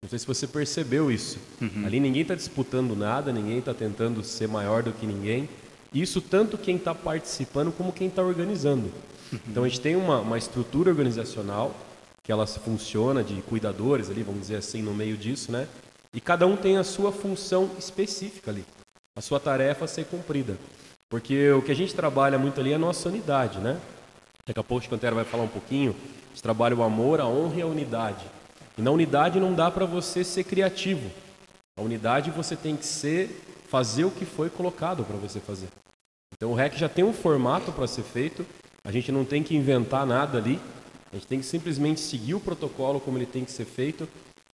Não 0.02 0.08
sei 0.08 0.18
se 0.18 0.26
você 0.26 0.46
percebeu 0.46 1.10
isso. 1.10 1.38
Ali 1.84 1.98
ninguém 1.98 2.22
está 2.22 2.34
disputando 2.34 2.94
nada, 2.94 3.32
ninguém 3.32 3.58
está 3.58 3.74
tentando 3.74 4.22
ser 4.22 4.46
maior 4.46 4.82
do 4.82 4.92
que 4.92 5.06
ninguém. 5.06 5.48
Isso 5.92 6.20
tanto 6.20 6.58
quem 6.58 6.76
está 6.76 6.94
participando 6.94 7.72
como 7.72 7.92
quem 7.92 8.08
está 8.08 8.22
organizando. 8.22 8.90
Então 9.46 9.64
a 9.64 9.68
gente 9.68 9.80
tem 9.80 9.96
uma, 9.96 10.20
uma 10.20 10.38
estrutura 10.38 10.90
organizacional 10.90 11.74
que 12.22 12.32
ela 12.32 12.46
funciona 12.46 13.24
de 13.24 13.40
cuidadores 13.42 14.10
ali, 14.10 14.22
vamos 14.22 14.42
dizer 14.42 14.56
assim, 14.56 14.82
no 14.82 14.94
meio 14.94 15.16
disso, 15.16 15.50
né? 15.50 15.66
E 16.12 16.20
cada 16.20 16.46
um 16.46 16.56
tem 16.56 16.76
a 16.76 16.84
sua 16.84 17.12
função 17.12 17.70
específica 17.78 18.50
ali, 18.50 18.64
a 19.16 19.20
sua 19.20 19.38
tarefa 19.40 19.84
a 19.84 19.88
ser 19.88 20.04
cumprida. 20.06 20.58
Porque 21.08 21.50
o 21.52 21.62
que 21.62 21.72
a 21.72 21.74
gente 21.74 21.94
trabalha 21.94 22.38
muito 22.38 22.60
ali 22.60 22.72
é 22.72 22.74
a 22.74 22.78
nossa 22.78 23.08
unidade, 23.08 23.58
né? 23.58 23.80
Daqui 24.46 24.60
a 24.60 24.64
pouco 24.64 24.84
o 24.84 24.88
Cantera 24.90 25.14
vai 25.14 25.24
falar 25.24 25.44
um 25.44 25.48
pouquinho. 25.48 25.94
A 26.26 26.28
gente 26.28 26.42
trabalha 26.42 26.76
o 26.76 26.82
amor, 26.82 27.20
a 27.20 27.26
honra 27.26 27.56
e 27.56 27.62
a 27.62 27.66
unidade. 27.66 28.24
E 28.76 28.82
na 28.82 28.90
unidade 28.90 29.40
não 29.40 29.54
dá 29.54 29.70
para 29.70 29.86
você 29.86 30.22
ser 30.22 30.44
criativo. 30.44 31.10
A 31.78 31.82
unidade 31.82 32.30
você 32.30 32.56
tem 32.56 32.76
que 32.76 32.84
ser, 32.84 33.42
fazer 33.68 34.04
o 34.04 34.10
que 34.10 34.24
foi 34.24 34.48
colocado 34.48 35.04
para 35.04 35.16
você 35.16 35.40
fazer. 35.40 35.68
Então 36.34 36.52
o 36.52 36.54
REC 36.54 36.76
já 36.76 36.88
tem 36.88 37.04
um 37.04 37.12
formato 37.12 37.72
para 37.72 37.86
ser 37.86 38.02
feito. 38.02 38.44
A 38.84 38.92
gente 38.92 39.10
não 39.10 39.24
tem 39.24 39.42
que 39.42 39.56
inventar 39.56 40.06
nada 40.06 40.38
ali. 40.38 40.58
A 41.10 41.16
gente 41.16 41.26
tem 41.26 41.40
que 41.40 41.46
simplesmente 41.46 42.00
seguir 42.00 42.34
o 42.34 42.40
protocolo 42.40 43.00
como 43.00 43.18
ele 43.18 43.26
tem 43.26 43.44
que 43.44 43.50
ser 43.50 43.64
feito. 43.64 44.08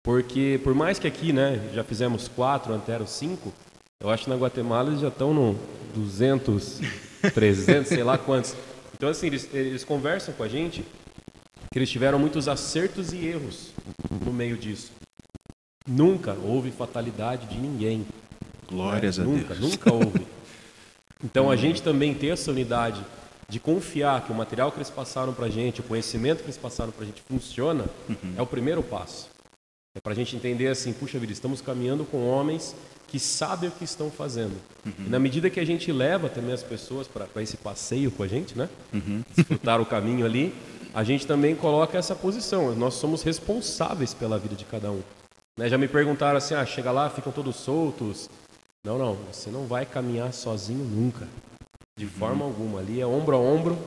Porque 0.04 0.60
por 0.64 0.74
mais 0.74 1.00
que 1.00 1.08
aqui, 1.08 1.32
né, 1.32 1.70
já 1.74 1.84
fizemos 1.84 2.28
quatro, 2.28 2.74
Antero 2.74 3.08
cinco, 3.08 3.54
eu 4.02 4.10
acho 4.10 4.26
que 4.26 4.30
na 4.30 4.36
Guatemala 4.36 4.90
eles 4.90 5.00
já 5.00 5.08
estão 5.08 5.34
no 5.34 5.58
200, 5.94 6.80
300, 7.34 7.88
sei 7.88 8.04
lá 8.04 8.18
quantos. 8.18 8.56
Então 8.94 9.10
assim, 9.10 9.28
eles, 9.28 9.50
eles 9.54 9.84
conversam 9.84 10.34
com 10.34 10.44
a 10.44 10.48
gente 10.48 10.84
que 11.72 11.80
eles 11.80 11.90
tiveram 11.90 12.20
muitos 12.20 12.48
acertos 12.48 13.14
e 13.14 13.26
erros 13.26 13.72
no 14.26 14.34
meio 14.34 14.58
disso. 14.58 14.92
Nunca 15.88 16.34
houve 16.34 16.72
fatalidade 16.72 17.48
de 17.48 17.58
ninguém. 17.58 18.06
Glórias 18.68 19.20
a 19.20 19.24
nunca, 19.24 19.54
Deus. 19.56 19.60
Nunca 19.60 19.94
houve. 19.94 20.26
Então 21.24 21.50
a 21.50 21.56
gente 21.56 21.82
também 21.82 22.14
ter 22.14 22.28
essa 22.28 22.52
unidade 22.52 23.02
de 23.48 23.60
confiar 23.60 24.26
que 24.26 24.32
o 24.32 24.36
material 24.36 24.72
que 24.72 24.78
eles 24.78 24.90
passaram 24.90 25.34
para 25.34 25.46
a 25.46 25.50
gente, 25.50 25.80
o 25.80 25.84
conhecimento 25.84 26.40
que 26.40 26.46
eles 26.46 26.58
passaram 26.58 26.92
para 26.92 27.04
a 27.04 27.06
gente 27.06 27.22
funciona, 27.22 27.86
é 28.38 28.42
o 28.42 28.48
primeiro 28.48 28.82
passo. 28.82 29.30
É 29.96 30.02
para 30.02 30.14
a 30.14 30.16
gente 30.16 30.36
entender 30.36 30.68
assim, 30.68 30.92
puxa 30.92 31.20
vida, 31.20 31.32
estamos 31.32 31.62
caminhando 31.62 32.04
com 32.04 32.28
homens 32.28 32.76
que 33.08 33.20
sabem 33.20 33.70
o 33.70 33.72
que 33.72 33.84
estão 33.84 34.10
fazendo. 34.10 34.56
E 35.06 35.08
na 35.08 35.20
medida 35.20 35.50
que 35.52 35.60
a 35.60 35.66
gente 35.66 35.92
leva 35.92 36.30
também 36.30 36.52
as 36.52 36.64
pessoas 36.64 37.08
para 37.08 37.44
esse 37.44 37.58
passeio 37.58 38.10
com 38.10 38.24
a 38.24 38.28
gente, 38.28 38.58
né? 38.58 38.68
Desfrutar 39.36 39.80
o 39.80 39.86
caminho 39.86 40.26
ali, 40.26 40.52
a 40.96 41.04
gente 41.04 41.28
também 41.28 41.56
coloca 41.56 41.96
essa 41.96 42.16
posição. 42.16 42.74
Nós 42.76 42.96
somos 42.96 43.22
responsáveis 43.22 44.16
pela 44.16 44.40
vida 44.40 44.56
de 44.56 44.66
cada 44.66 44.92
um. 44.92 45.02
Né? 45.56 45.70
Já 45.70 45.78
me 45.78 45.88
perguntaram 45.88 46.38
assim, 46.38 46.56
ah, 46.56 46.66
chega 46.66 46.92
lá, 46.92 47.08
ficam 47.10 47.32
todos 47.32 47.56
soltos. 47.58 48.30
Não, 48.86 48.98
não, 48.98 49.18
você 49.32 49.50
não 49.50 49.66
vai 49.66 49.86
caminhar 49.86 50.34
sozinho 50.34 50.84
nunca. 50.84 51.26
De 51.98 52.06
forma 52.06 52.44
alguma. 52.44 52.80
Ali 52.80 53.00
é 53.00 53.08
ombro 53.08 53.38
a 53.38 53.40
ombro, 53.40 53.78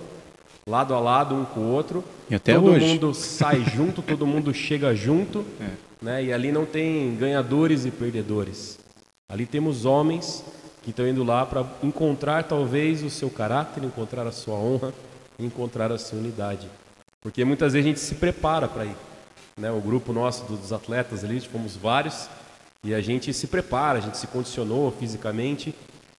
lado 0.66 0.94
a 0.94 0.98
lado, 0.98 1.34
um 1.34 1.44
com 1.44 1.60
o 1.60 1.70
outro. 1.70 2.02
E 2.30 2.34
até 2.34 2.54
todo 2.54 2.70
hoje. 2.70 2.86
mundo 2.86 3.12
sai 3.12 3.62
junto, 3.76 4.00
todo 4.00 4.26
mundo 4.26 4.54
chega 4.54 4.94
junto. 4.94 5.44
Né? 6.00 6.24
E 6.24 6.32
ali 6.32 6.50
não 6.50 6.64
tem 6.64 7.14
ganhadores 7.14 7.84
e 7.84 7.90
perdedores. 7.90 8.78
Ali 9.28 9.44
temos 9.44 9.84
homens 9.84 10.42
que 10.82 10.88
estão 10.88 11.06
indo 11.06 11.22
lá 11.22 11.44
para 11.44 11.66
encontrar 11.82 12.44
talvez 12.44 13.02
o 13.02 13.10
seu 13.10 13.28
caráter, 13.28 13.84
encontrar 13.84 14.26
a 14.26 14.32
sua 14.32 14.54
honra, 14.54 14.94
encontrar 15.38 15.92
a 15.92 15.98
sua 15.98 16.18
unidade. 16.18 16.70
Porque 17.20 17.44
muitas 17.44 17.74
vezes 17.74 17.84
a 17.84 17.88
gente 17.88 18.00
se 18.00 18.14
prepara 18.14 18.66
para 18.66 18.86
ir. 18.86 18.96
Né? 19.60 19.70
O 19.70 19.80
grupo 19.80 20.14
nosso 20.14 20.44
dos 20.44 20.72
atletas 20.72 21.22
ali, 21.22 21.38
fomos 21.40 21.76
vários, 21.76 22.30
e 22.86 22.94
a 22.94 23.00
gente 23.00 23.34
se 23.34 23.48
prepara, 23.48 23.98
a 23.98 24.00
gente 24.00 24.16
se 24.16 24.28
condicionou 24.28 24.92
fisicamente. 24.92 25.74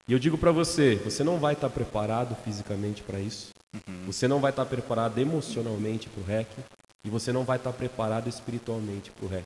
E 0.05 0.11
eu 0.11 0.19
digo 0.19 0.37
para 0.37 0.51
você, 0.51 0.95
você 0.95 1.23
não 1.23 1.37
vai 1.37 1.53
estar 1.53 1.69
preparado 1.69 2.35
fisicamente 2.43 3.01
para 3.01 3.19
isso. 3.19 3.51
Você 4.05 4.27
não 4.27 4.41
vai 4.41 4.51
estar 4.51 4.65
preparado 4.65 5.17
emocionalmente 5.17 6.09
para 6.09 6.21
o 6.21 6.25
REC 6.25 6.47
e 7.05 7.09
você 7.09 7.31
não 7.31 7.45
vai 7.45 7.55
estar 7.55 7.71
preparado 7.71 8.27
espiritualmente 8.27 9.11
para 9.11 9.25
o 9.25 9.29
REC. 9.29 9.45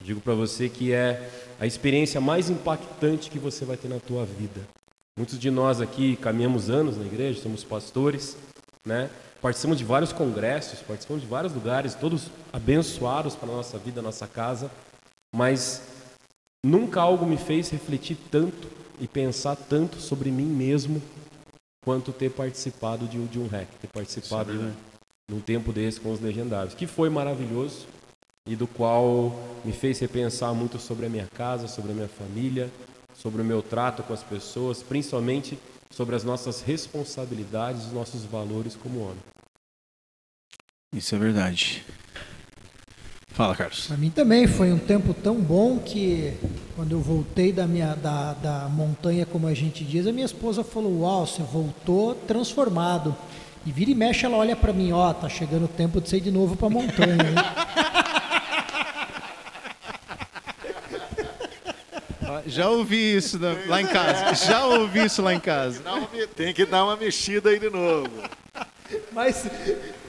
Eu 0.00 0.06
digo 0.06 0.20
para 0.20 0.34
você 0.34 0.68
que 0.68 0.92
é 0.92 1.30
a 1.60 1.66
experiência 1.66 2.20
mais 2.20 2.50
impactante 2.50 3.30
que 3.30 3.38
você 3.38 3.64
vai 3.64 3.76
ter 3.76 3.86
na 3.86 4.00
tua 4.00 4.24
vida. 4.24 4.60
Muitos 5.16 5.38
de 5.38 5.52
nós 5.52 5.80
aqui 5.80 6.16
caminhamos 6.16 6.68
anos 6.68 6.96
na 6.96 7.04
igreja, 7.04 7.40
somos 7.40 7.62
pastores, 7.62 8.36
né? 8.84 9.08
Participamos 9.40 9.78
de 9.78 9.84
vários 9.84 10.12
congressos, 10.12 10.80
participamos 10.80 11.22
de 11.22 11.28
vários 11.28 11.52
lugares, 11.52 11.94
todos 11.94 12.28
abençoados 12.52 13.36
para 13.36 13.48
a 13.48 13.56
nossa 13.56 13.78
vida, 13.78 14.02
nossa 14.02 14.26
casa, 14.26 14.70
mas 15.34 15.89
nunca 16.64 17.00
algo 17.00 17.26
me 17.26 17.36
fez 17.36 17.70
refletir 17.70 18.16
tanto 18.30 18.68
e 19.00 19.06
pensar 19.08 19.56
tanto 19.56 19.96
sobre 20.00 20.30
mim 20.30 20.44
mesmo 20.46 21.00
quanto 21.84 22.12
ter 22.12 22.30
participado 22.30 23.06
de, 23.06 23.18
um- 23.18 23.26
de 23.26 23.38
um 23.38 23.46
REC, 23.46 23.68
ter 23.80 23.88
participado 23.88 24.52
de 24.52 24.58
um, 24.58 24.72
de 25.30 25.34
um 25.36 25.40
tempo 25.40 25.72
desse 25.72 25.98
com 26.00 26.12
os 26.12 26.20
legendários, 26.20 26.74
que 26.74 26.86
foi 26.86 27.08
maravilhoso 27.08 27.86
e 28.46 28.54
do 28.56 28.66
qual 28.66 29.32
me 29.64 29.72
fez 29.72 29.98
repensar 29.98 30.52
muito 30.54 30.78
sobre 30.78 31.06
a 31.06 31.08
minha 31.08 31.26
casa, 31.26 31.66
sobre 31.68 31.92
a 31.92 31.94
minha 31.94 32.08
família, 32.08 32.70
sobre 33.14 33.40
o 33.40 33.44
meu 33.44 33.62
trato 33.62 34.02
com 34.02 34.12
as 34.12 34.22
pessoas, 34.22 34.82
principalmente 34.82 35.58
sobre 35.90 36.14
as 36.14 36.24
nossas 36.24 36.60
responsabilidades, 36.60 37.86
os 37.86 37.92
nossos 37.92 38.24
valores 38.24 38.76
como 38.76 39.00
homem. 39.00 39.18
Isso 40.94 41.14
é 41.14 41.18
verdade. 41.18 41.84
Fala, 43.40 43.56
Carlos. 43.56 43.86
Para 43.86 43.96
mim 43.96 44.10
também 44.10 44.46
foi 44.46 44.70
um 44.70 44.76
tempo 44.76 45.14
tão 45.14 45.36
bom 45.36 45.78
que 45.78 46.34
quando 46.76 46.92
eu 46.92 47.00
voltei 47.00 47.50
da 47.50 47.66
minha 47.66 47.94
da, 47.94 48.34
da 48.34 48.68
montanha, 48.68 49.24
como 49.24 49.46
a 49.46 49.54
gente 49.54 49.82
diz, 49.82 50.06
a 50.06 50.12
minha 50.12 50.26
esposa 50.26 50.62
falou: 50.62 51.00
"Uau, 51.00 51.26
você 51.26 51.42
voltou 51.42 52.14
transformado". 52.14 53.16
E 53.64 53.72
vira 53.72 53.92
e 53.92 53.94
mexe 53.94 54.26
ela 54.26 54.36
olha 54.36 54.54
para 54.54 54.74
mim, 54.74 54.92
ó, 54.92 55.10
tá 55.14 55.26
chegando 55.26 55.64
o 55.64 55.68
tempo 55.68 56.02
de 56.02 56.10
você 56.10 56.18
ir 56.18 56.20
de 56.20 56.30
novo 56.30 56.54
para 56.54 56.66
a 56.66 56.70
montanha. 56.70 57.14
hein?" 57.14 57.34
Já, 62.46 62.68
ouvi 62.68 63.16
isso 63.16 63.38
da- 63.38 63.56
lá 63.68 63.80
em 63.80 63.86
casa. 63.86 64.34
Já 64.34 64.66
ouvi 64.66 65.04
isso 65.06 65.22
lá 65.22 65.32
em 65.32 65.40
casa. 65.40 65.82
Tem 66.36 66.52
que 66.52 66.66
dar 66.66 66.84
uma 66.84 66.96
mexida 66.96 67.48
aí 67.48 67.58
de 67.58 67.70
novo. 67.70 68.10
Mas 69.12 69.46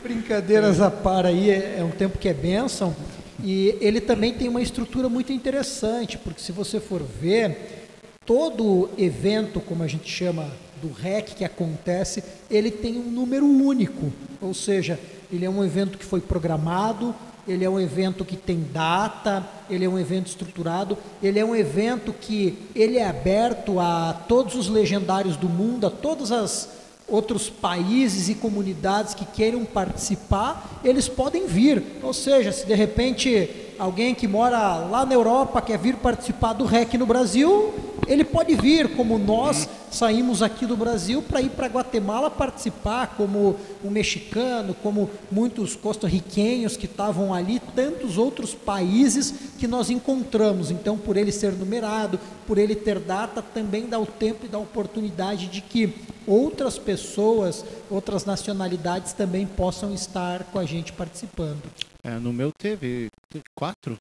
brincadeiras 0.02 0.82
à 0.82 0.90
par 0.90 1.26
aí, 1.26 1.50
é, 1.50 1.78
é 1.80 1.84
um 1.84 1.92
tempo 1.92 2.18
que 2.18 2.28
é 2.28 2.34
bênção. 2.34 2.96
E 3.44 3.76
ele 3.82 4.00
também 4.00 4.34
tem 4.34 4.48
uma 4.48 4.62
estrutura 4.62 5.10
muito 5.10 5.34
interessante, 5.34 6.18
porque 6.18 6.42
se 6.42 6.52
você 6.52 6.80
for 6.80 7.02
ver, 7.02 7.88
todo 8.26 8.90
evento, 8.98 9.60
como 9.60 9.84
a 9.84 9.88
gente 9.88 10.10
chama 10.10 10.50
do 10.82 10.92
REC 10.92 11.36
que 11.36 11.46
acontece, 11.46 12.24
ele 12.50 12.72
tem 12.72 12.98
um 12.98 13.12
número 13.12 13.46
único. 13.46 14.12
Ou 14.40 14.54
seja, 14.54 15.00
ele 15.32 15.46
é 15.46 15.50
um 15.50 15.64
evento 15.64 15.98
que 15.98 16.06
foi 16.06 16.22
programado, 16.22 17.16
ele 17.48 17.66
é 17.66 17.70
um 17.70 17.80
evento 17.80 18.24
que 18.24 18.36
tem 18.36 18.66
data, 18.72 19.48
ele 19.70 19.86
é 19.86 19.90
um 19.90 19.98
evento 19.98 20.28
estruturado, 20.28 20.98
ele 21.22 21.40
é 21.40 21.46
um 21.46 21.56
evento 21.56 22.14
que 22.14 22.58
ele 22.76 22.98
é 22.98 23.08
aberto 23.08 23.80
a 23.80 24.14
todos 24.28 24.56
os 24.56 24.68
legendários 24.68 25.36
do 25.36 25.50
mundo, 25.50 25.88
a 25.88 25.90
todas 25.90 26.32
as 26.32 26.81
outros 27.12 27.50
países 27.50 28.30
e 28.30 28.36
comunidades 28.36 29.14
que 29.14 29.26
queiram 29.26 29.66
participar, 29.66 30.80
eles 30.84 31.08
podem 31.08 31.46
vir. 31.46 31.84
Ou 32.02 32.14
seja, 32.14 32.52
se 32.52 32.66
de 32.66 32.74
repente 32.74 33.50
alguém 33.78 34.16
que 34.16 34.28
mora 34.28 34.78
lá 34.78 35.06
na 35.06 35.14
Europa 35.14 35.62
quer 35.62 35.78
vir 35.78 35.98
participar 35.98 36.54
do 36.54 36.66
REC 36.66 36.94
no 36.94 37.06
Brasil, 37.06 37.74
ele 38.12 38.26
pode 38.26 38.54
vir, 38.56 38.94
como 38.96 39.18
nós 39.18 39.70
saímos 39.90 40.42
aqui 40.42 40.66
do 40.66 40.76
Brasil 40.76 41.22
para 41.22 41.42
ir 41.42 41.50
para 41.50 41.68
Guatemala 41.68 42.30
participar, 42.30 43.16
como 43.16 43.58
o 43.82 43.90
mexicano, 43.90 44.74
como 44.74 45.10
muitos 45.32 45.78
costarriquenhos 45.78 46.76
que 46.76 46.86
estavam 46.86 47.34
ali, 47.34 47.62
tantos 47.74 48.18
outros 48.18 48.54
países 48.54 49.54
que 49.58 49.66
nós 49.66 49.90
encontramos. 49.90 50.72
Então, 50.72 50.98
por 50.98 51.16
ele 51.16 51.32
ser 51.32 51.54
numerado, 51.54 52.20
por 52.46 52.58
ele 52.58 52.76
ter 52.76 53.00
data, 53.00 53.42
também 53.42 53.88
dá 53.88 53.98
o 53.98 54.06
tempo 54.06 54.46
e 54.46 54.50
dá 54.50 54.58
a 54.58 54.62
oportunidade 54.62 55.48
de 55.48 55.62
que 55.62 55.94
outras 56.28 56.78
pessoas, 56.78 57.64
outras 57.90 58.26
nacionalidades 58.26 59.14
também 59.14 59.48
possam 59.48 59.94
estar 59.94 60.44
com 60.46 60.60
a 60.60 60.66
gente 60.66 60.92
participando. 60.92 61.64
É, 62.04 62.20
no 62.20 62.34
meu 62.34 62.52
teve 62.52 63.08
teve 63.30 63.46
quatro, 63.56 63.96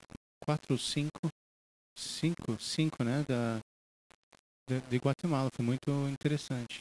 quatro, 0.45 0.77
cinco, 0.77 1.29
cinco, 1.97 2.57
cinco, 2.59 3.05
né, 3.05 3.25
da, 3.29 3.61
de, 4.71 4.81
de 4.83 4.97
Guatemala. 4.99 5.51
Foi 5.53 5.65
muito 5.65 5.91
interessante. 6.09 6.79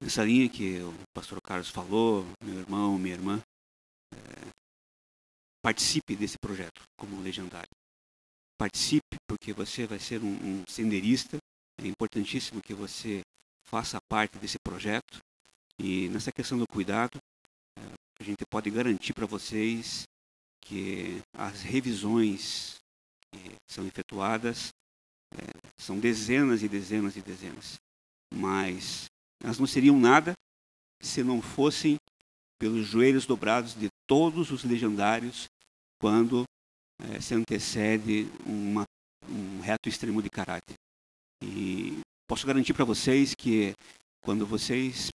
Nessa 0.00 0.22
linha 0.22 0.48
que 0.48 0.80
o 0.80 0.94
pastor 1.12 1.40
Carlos 1.42 1.68
falou, 1.68 2.24
meu 2.42 2.60
irmão, 2.60 2.98
minha 2.98 3.14
irmã, 3.14 3.42
é, 4.12 4.18
participe 5.62 6.14
desse 6.14 6.38
projeto 6.38 6.82
como 6.96 7.20
legendário. 7.20 7.70
Participe 8.56 9.16
porque 9.26 9.52
você 9.52 9.86
vai 9.86 9.98
ser 9.98 10.22
um, 10.22 10.32
um 10.32 10.64
senderista. 10.68 11.38
É 11.82 11.86
importantíssimo 11.86 12.62
que 12.62 12.74
você 12.74 13.22
faça 13.66 13.98
parte 14.08 14.38
desse 14.38 14.58
projeto. 14.62 15.18
E 15.78 16.08
nessa 16.10 16.30
questão 16.30 16.56
do 16.58 16.66
cuidado, 16.66 17.18
é, 17.76 17.82
a 18.20 18.22
gente 18.22 18.44
pode 18.48 18.70
garantir 18.70 19.12
para 19.12 19.26
vocês 19.26 20.04
que 20.60 21.20
as 21.36 21.62
revisões 21.62 22.76
que 23.32 23.56
são 23.68 23.86
efetuadas 23.86 24.70
é, 25.38 25.72
são 25.78 25.98
dezenas 25.98 26.62
e 26.62 26.68
dezenas 26.68 27.16
e 27.16 27.20
dezenas. 27.22 27.74
Mas 28.32 29.06
elas 29.42 29.58
não 29.58 29.66
seriam 29.66 29.98
nada 29.98 30.32
se 31.00 31.22
não 31.22 31.42
fossem 31.42 31.96
pelos 32.58 32.86
joelhos 32.86 33.26
dobrados 33.26 33.74
de 33.74 33.88
todos 34.06 34.50
os 34.50 34.64
legendários 34.64 35.46
quando 36.00 36.44
eh, 37.02 37.20
se 37.20 37.34
antecede 37.34 38.28
uma, 38.46 38.84
um 39.28 39.60
reto 39.60 39.88
extremo 39.88 40.22
de 40.22 40.30
caráter. 40.30 40.74
E 41.42 41.98
posso 42.26 42.46
garantir 42.46 42.72
para 42.72 42.84
vocês 42.84 43.34
que 43.34 43.74
quando 44.22 44.46
vocês 44.46 45.08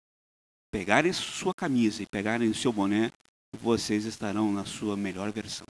pegarem 0.70 1.12
sua 1.12 1.54
camisa 1.54 2.02
e 2.02 2.06
pegarem 2.06 2.48
o 2.50 2.54
seu 2.54 2.72
boné, 2.72 3.10
vocês 3.58 4.04
estarão 4.04 4.52
na 4.52 4.64
sua 4.64 4.96
melhor 4.96 5.32
versão. 5.32 5.66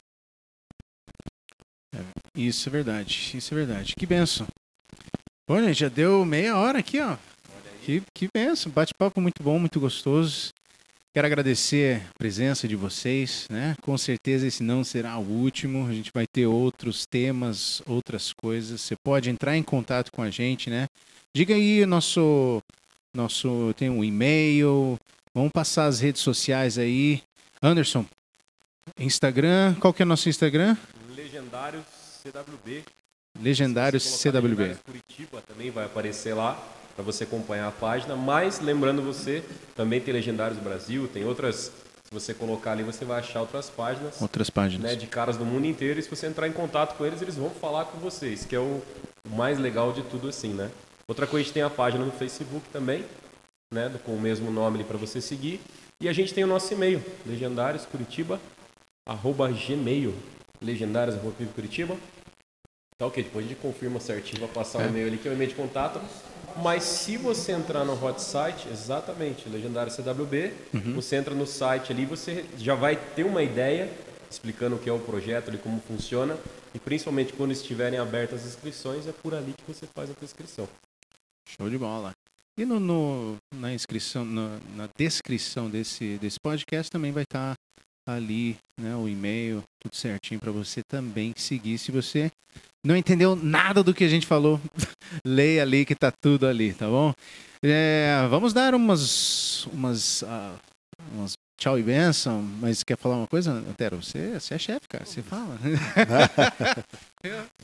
Isso 2.34 2.68
é 2.68 2.72
verdade, 2.72 3.32
isso 3.34 3.54
é 3.54 3.56
verdade. 3.56 3.94
Que 3.96 4.06
benção. 4.06 4.46
Bom, 5.46 5.60
gente, 5.62 5.80
já 5.80 5.88
deu 5.88 6.24
meia 6.24 6.56
hora 6.56 6.78
aqui, 6.78 7.00
ó. 7.00 7.16
Que, 7.84 8.02
que 8.12 8.28
benção. 8.32 8.70
Bate-papo 8.70 9.20
muito 9.20 9.42
bom, 9.42 9.58
muito 9.58 9.80
gostoso. 9.80 10.52
Quero 11.14 11.26
agradecer 11.26 12.02
a 12.02 12.18
presença 12.18 12.68
de 12.68 12.76
vocês, 12.76 13.46
né? 13.50 13.74
Com 13.80 13.96
certeza 13.96 14.46
esse 14.46 14.62
não 14.62 14.84
será 14.84 15.18
o 15.18 15.22
último. 15.22 15.86
A 15.88 15.92
gente 15.92 16.12
vai 16.14 16.26
ter 16.26 16.46
outros 16.46 17.06
temas, 17.06 17.82
outras 17.86 18.32
coisas. 18.32 18.82
Você 18.82 18.94
pode 19.02 19.30
entrar 19.30 19.56
em 19.56 19.62
contato 19.62 20.12
com 20.12 20.22
a 20.22 20.30
gente, 20.30 20.68
né? 20.68 20.86
Diga 21.34 21.54
aí 21.54 21.86
nosso 21.86 22.62
nosso 23.16 23.74
tem 23.76 23.88
um 23.88 24.04
e-mail. 24.04 24.98
Vamos 25.34 25.50
passar 25.50 25.86
as 25.86 25.98
redes 25.98 26.20
sociais 26.20 26.78
aí. 26.78 27.22
Anderson, 27.62 28.04
Instagram, 29.00 29.74
qual 29.80 29.92
que 29.92 30.02
é 30.02 30.04
o 30.04 30.08
nosso 30.08 30.28
Instagram? 30.28 30.76
Legendários 31.18 31.84
CWB. 32.22 32.84
Legendários 33.40 34.04
CWB. 34.04 34.40
Legendários 34.40 34.78
Curitiba 34.78 35.42
também 35.42 35.68
vai 35.68 35.84
aparecer 35.84 36.32
lá 36.32 36.56
para 36.94 37.04
você 37.04 37.24
acompanhar 37.24 37.66
a 37.66 37.72
página. 37.72 38.14
Mas 38.14 38.60
lembrando 38.60 39.02
você, 39.02 39.42
também 39.74 40.00
tem 40.00 40.14
Legendários 40.14 40.60
Brasil, 40.60 41.08
tem 41.08 41.24
outras. 41.24 41.72
Se 42.04 42.12
você 42.14 42.32
colocar 42.32 42.70
ali, 42.70 42.84
você 42.84 43.04
vai 43.04 43.18
achar 43.18 43.40
outras 43.40 43.68
páginas. 43.68 44.22
Outras 44.22 44.48
páginas. 44.48 44.92
né, 44.92 44.96
de 44.96 45.08
caras 45.08 45.36
do 45.36 45.44
mundo 45.44 45.66
inteiro. 45.66 45.98
E 45.98 46.02
se 46.04 46.08
você 46.08 46.28
entrar 46.28 46.46
em 46.46 46.52
contato 46.52 46.96
com 46.96 47.04
eles, 47.04 47.20
eles 47.20 47.34
vão 47.34 47.50
falar 47.50 47.86
com 47.86 47.98
vocês, 47.98 48.44
que 48.44 48.54
é 48.54 48.60
o, 48.60 48.80
o 49.24 49.36
mais 49.36 49.58
legal 49.58 49.92
de 49.92 50.02
tudo 50.04 50.28
assim, 50.28 50.54
né? 50.54 50.70
Outra 51.08 51.26
coisa, 51.26 51.42
a 51.42 51.44
gente 51.44 51.52
tem 51.52 51.64
a 51.64 51.70
página 51.70 52.04
no 52.04 52.12
Facebook 52.12 52.64
também, 52.72 53.04
né, 53.74 53.92
com 54.04 54.12
o 54.12 54.20
mesmo 54.20 54.52
nome 54.52 54.76
ali 54.76 54.84
para 54.84 54.96
você 54.96 55.20
seguir. 55.20 55.60
E 56.00 56.08
a 56.08 56.12
gente 56.12 56.32
tem 56.32 56.44
o 56.44 56.46
nosso 56.46 56.72
e-mail, 56.72 57.02
legendárioscuritiba, 57.26 58.40
arroba 60.60 60.60
gmail, 60.60 60.72
legendários, 60.72 61.16
arroba 61.16 61.34
Curitiba. 61.54 61.96
Tá 62.98 63.06
ok, 63.06 63.22
depois 63.22 63.44
a 63.44 63.48
gente 63.48 63.58
confirma 63.60 64.00
certinho, 64.00 64.40
vai 64.40 64.48
passar 64.48 64.78
o 64.78 64.82
É. 64.82 64.88
e-mail 64.88 65.06
ali, 65.06 65.18
que 65.18 65.28
é 65.28 65.30
o 65.30 65.34
e-mail 65.34 65.50
de 65.50 65.54
contato. 65.56 66.00
Mas 66.62 66.82
se 66.82 67.16
você 67.16 67.52
entrar 67.52 67.84
no 67.84 67.92
hot 68.04 68.20
site, 68.20 68.68
exatamente, 68.68 69.48
Legendário 69.48 69.92
CWB, 69.92 70.52
você 70.94 71.14
entra 71.16 71.32
no 71.34 71.46
site 71.46 71.92
ali, 71.92 72.04
você 72.04 72.44
já 72.56 72.74
vai 72.74 72.96
ter 72.96 73.24
uma 73.24 73.42
ideia 73.42 73.88
explicando 74.28 74.74
o 74.76 74.78
que 74.78 74.88
é 74.90 74.92
o 74.92 74.98
projeto, 74.98 75.48
ali, 75.48 75.58
como 75.58 75.80
funciona. 75.80 76.36
E 76.74 76.78
principalmente 76.80 77.32
quando 77.32 77.52
estiverem 77.52 77.98
abertas 78.00 78.40
as 78.40 78.46
inscrições, 78.48 79.06
é 79.06 79.12
por 79.12 79.34
ali 79.34 79.52
que 79.56 79.72
você 79.72 79.86
faz 79.94 80.10
a 80.10 80.14
tua 80.14 80.24
inscrição. 80.24 80.68
Show 81.48 81.70
de 81.70 81.78
bola. 81.78 82.12
E 82.58 82.64
no, 82.64 82.80
no- 82.80 83.36
na 83.54 83.72
inscrição, 83.72 84.24
na, 84.24 84.58
na 84.74 84.88
descrição 84.98 85.70
desse, 85.70 86.18
desse 86.18 86.38
podcast 86.40 86.90
também 86.90 87.12
vai 87.12 87.22
estar 87.22 87.54
ali, 88.14 88.56
né, 88.80 88.94
o 88.96 89.08
e-mail, 89.08 89.62
tudo 89.80 89.94
certinho 89.94 90.40
para 90.40 90.52
você 90.52 90.82
também 90.88 91.34
seguir. 91.36 91.78
Se 91.78 91.92
você 91.92 92.30
não 92.84 92.96
entendeu 92.96 93.36
nada 93.36 93.82
do 93.82 93.94
que 93.94 94.04
a 94.04 94.08
gente 94.08 94.26
falou, 94.26 94.60
leia 95.24 95.62
ali 95.62 95.84
que 95.84 95.94
tá 95.94 96.10
tudo 96.10 96.46
ali, 96.46 96.72
tá 96.72 96.86
bom? 96.86 97.12
É, 97.62 98.26
vamos 98.30 98.52
dar 98.52 98.74
umas, 98.74 99.66
umas, 99.66 100.22
ah, 100.22 100.54
umas 101.12 101.32
tchau 101.58 101.76
e 101.78 101.82
benção, 101.82 102.40
mas 102.40 102.84
quer 102.84 102.96
falar 102.96 103.16
uma 103.16 103.26
coisa, 103.26 103.50
Antero? 103.50 104.00
Você, 104.00 104.38
você 104.38 104.54
é 104.54 104.58
chefe, 104.58 104.86
cara, 104.88 105.04
você 105.04 105.22
fala. 105.22 105.58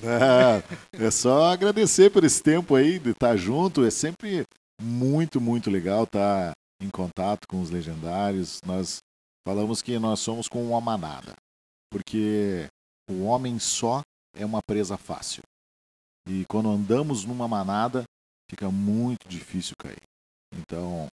Ah, 0.02 0.62
é 0.92 1.10
só 1.10 1.52
agradecer 1.52 2.10
por 2.10 2.24
esse 2.24 2.42
tempo 2.42 2.74
aí 2.74 2.98
de 2.98 3.10
estar 3.10 3.36
junto. 3.36 3.84
É 3.84 3.90
sempre 3.90 4.44
muito, 4.82 5.40
muito 5.40 5.70
legal 5.70 6.04
estar 6.04 6.52
em 6.82 6.90
contato 6.90 7.46
com 7.48 7.62
os 7.62 7.70
legendários. 7.70 8.58
Nós 8.66 8.98
falamos 9.46 9.82
que 9.82 9.98
nós 9.98 10.20
somos 10.20 10.48
como 10.48 10.70
uma 10.70 10.80
manada, 10.80 11.34
porque 11.90 12.68
o 13.08 13.24
homem 13.24 13.58
só 13.58 14.02
é 14.34 14.44
uma 14.44 14.60
presa 14.62 14.96
fácil. 14.96 15.42
E 16.26 16.44
quando 16.46 16.70
andamos 16.70 17.24
numa 17.24 17.46
manada, 17.46 18.04
fica 18.50 18.70
muito 18.70 19.28
difícil 19.28 19.74
cair. 19.78 20.02
Então, 20.56 21.06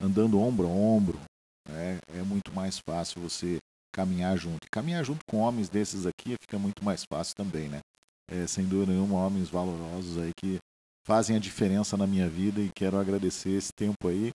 andando 0.00 0.40
ombro 0.40 0.66
a 0.66 0.70
ombro, 0.70 1.20
né, 1.68 1.98
é 2.08 2.22
muito 2.22 2.52
mais 2.52 2.78
fácil 2.78 3.20
você 3.20 3.58
caminhar 3.94 4.36
junto. 4.36 4.66
E 4.66 4.70
caminhar 4.70 5.04
junto 5.04 5.20
com 5.28 5.38
homens 5.38 5.68
desses 5.68 6.06
aqui 6.06 6.36
fica 6.40 6.58
muito 6.58 6.84
mais 6.84 7.04
fácil 7.04 7.36
também, 7.36 7.68
né? 7.68 7.80
É, 8.28 8.46
sem 8.46 8.66
dúvida 8.66 8.92
nenhuma, 8.92 9.24
homens 9.24 9.48
valorosos 9.48 10.18
aí 10.18 10.32
que 10.38 10.58
fazem 11.06 11.36
a 11.36 11.40
diferença 11.40 11.96
na 11.96 12.06
minha 12.06 12.28
vida 12.28 12.60
e 12.60 12.70
quero 12.74 12.98
agradecer 12.98 13.50
esse 13.50 13.72
tempo 13.72 14.08
aí. 14.08 14.30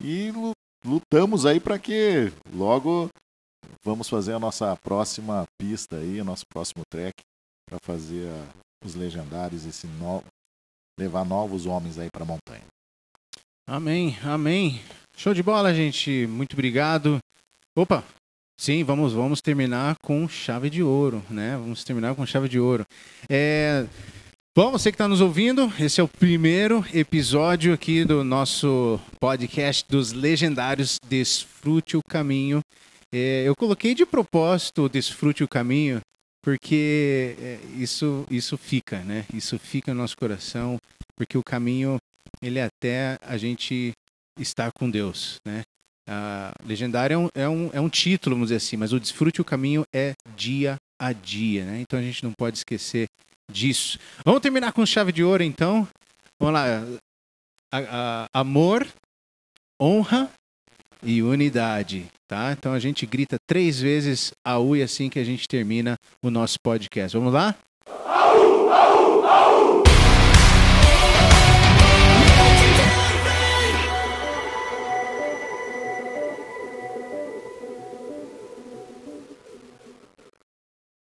E 0.00 0.30
lutamos 0.84 1.46
aí 1.46 1.60
para 1.60 1.78
que 1.78 2.32
logo 2.54 3.08
vamos 3.84 4.08
fazer 4.08 4.32
a 4.32 4.38
nossa 4.38 4.76
próxima 4.76 5.44
pista 5.58 5.96
aí, 5.96 6.22
nosso 6.22 6.44
próximo 6.52 6.82
track 6.90 7.14
para 7.68 7.78
fazer 7.84 8.30
os 8.84 8.94
legendários, 8.94 9.64
esse 9.64 9.86
no, 9.86 10.22
levar 10.98 11.24
novos 11.24 11.66
homens 11.66 11.98
aí 11.98 12.08
para 12.12 12.22
a 12.22 12.26
montanha. 12.26 12.64
Amém, 13.68 14.16
amém. 14.22 14.80
Show 15.16 15.34
de 15.34 15.42
bola, 15.42 15.74
gente. 15.74 16.26
Muito 16.28 16.52
obrigado. 16.52 17.18
Opa, 17.76 18.04
Sim, 18.58 18.82
vamos, 18.84 19.12
vamos 19.12 19.42
terminar 19.42 19.96
com 20.02 20.26
chave 20.26 20.70
de 20.70 20.82
ouro, 20.82 21.22
né? 21.28 21.58
Vamos 21.58 21.84
terminar 21.84 22.14
com 22.14 22.24
chave 22.24 22.48
de 22.48 22.58
ouro. 22.58 22.86
É... 23.28 23.86
Bom, 24.56 24.70
você 24.70 24.90
que 24.90 24.94
está 24.94 25.06
nos 25.06 25.20
ouvindo, 25.20 25.70
esse 25.78 26.00
é 26.00 26.02
o 26.02 26.08
primeiro 26.08 26.82
episódio 26.94 27.74
aqui 27.74 28.06
do 28.06 28.24
nosso 28.24 28.98
podcast 29.20 29.84
dos 29.86 30.12
legendários 30.12 30.96
Desfrute 31.06 31.94
o 31.94 32.00
Caminho. 32.08 32.60
É, 33.14 33.46
eu 33.46 33.54
coloquei 33.54 33.94
de 33.94 34.06
propósito 34.06 34.88
Desfrute 34.88 35.44
o 35.44 35.48
Caminho 35.48 36.00
porque 36.42 37.36
é, 37.38 37.58
isso, 37.76 38.26
isso 38.30 38.56
fica, 38.56 39.00
né? 39.00 39.26
Isso 39.34 39.58
fica 39.58 39.92
no 39.92 40.00
nosso 40.00 40.16
coração, 40.16 40.78
porque 41.18 41.36
o 41.36 41.42
caminho, 41.44 41.98
ele 42.40 42.58
é 42.58 42.64
até 42.64 43.18
a 43.20 43.36
gente 43.36 43.92
estar 44.40 44.70
com 44.72 44.88
Deus, 44.88 45.36
né? 45.46 45.64
A 46.08 46.52
legendária 46.64 47.12
é 47.12 47.18
um, 47.18 47.28
é, 47.34 47.46
um, 47.46 47.70
é 47.74 47.80
um 47.80 47.90
título, 47.90 48.36
vamos 48.36 48.48
dizer 48.48 48.56
assim, 48.56 48.78
mas 48.78 48.94
o 48.94 48.98
desfrute 48.98 49.38
o 49.38 49.44
caminho 49.44 49.82
é 49.94 50.14
dia 50.34 50.76
a 50.98 51.12
dia, 51.12 51.66
né? 51.66 51.82
Então 51.82 51.98
a 51.98 52.02
gente 52.02 52.24
não 52.24 52.32
pode 52.32 52.56
esquecer 52.56 53.06
disso. 53.50 53.98
Vamos 54.24 54.40
terminar 54.40 54.72
com 54.72 54.84
chave 54.84 55.12
de 55.12 55.22
ouro, 55.22 55.42
então. 55.42 55.86
Vamos 56.38 56.54
lá. 56.54 56.82
A, 57.72 57.78
a, 57.78 58.40
amor, 58.40 58.86
honra 59.80 60.30
e 61.02 61.22
unidade, 61.22 62.06
tá? 62.26 62.52
Então 62.52 62.72
a 62.72 62.78
gente 62.78 63.06
grita 63.06 63.36
três 63.46 63.80
vezes 63.80 64.32
a 64.44 64.58
U 64.58 64.74
assim 64.82 65.08
que 65.08 65.18
a 65.18 65.24
gente 65.24 65.46
termina 65.46 65.96
o 66.22 66.30
nosso 66.30 66.58
podcast. 66.60 67.16
Vamos 67.16 67.32
lá? 67.32 67.54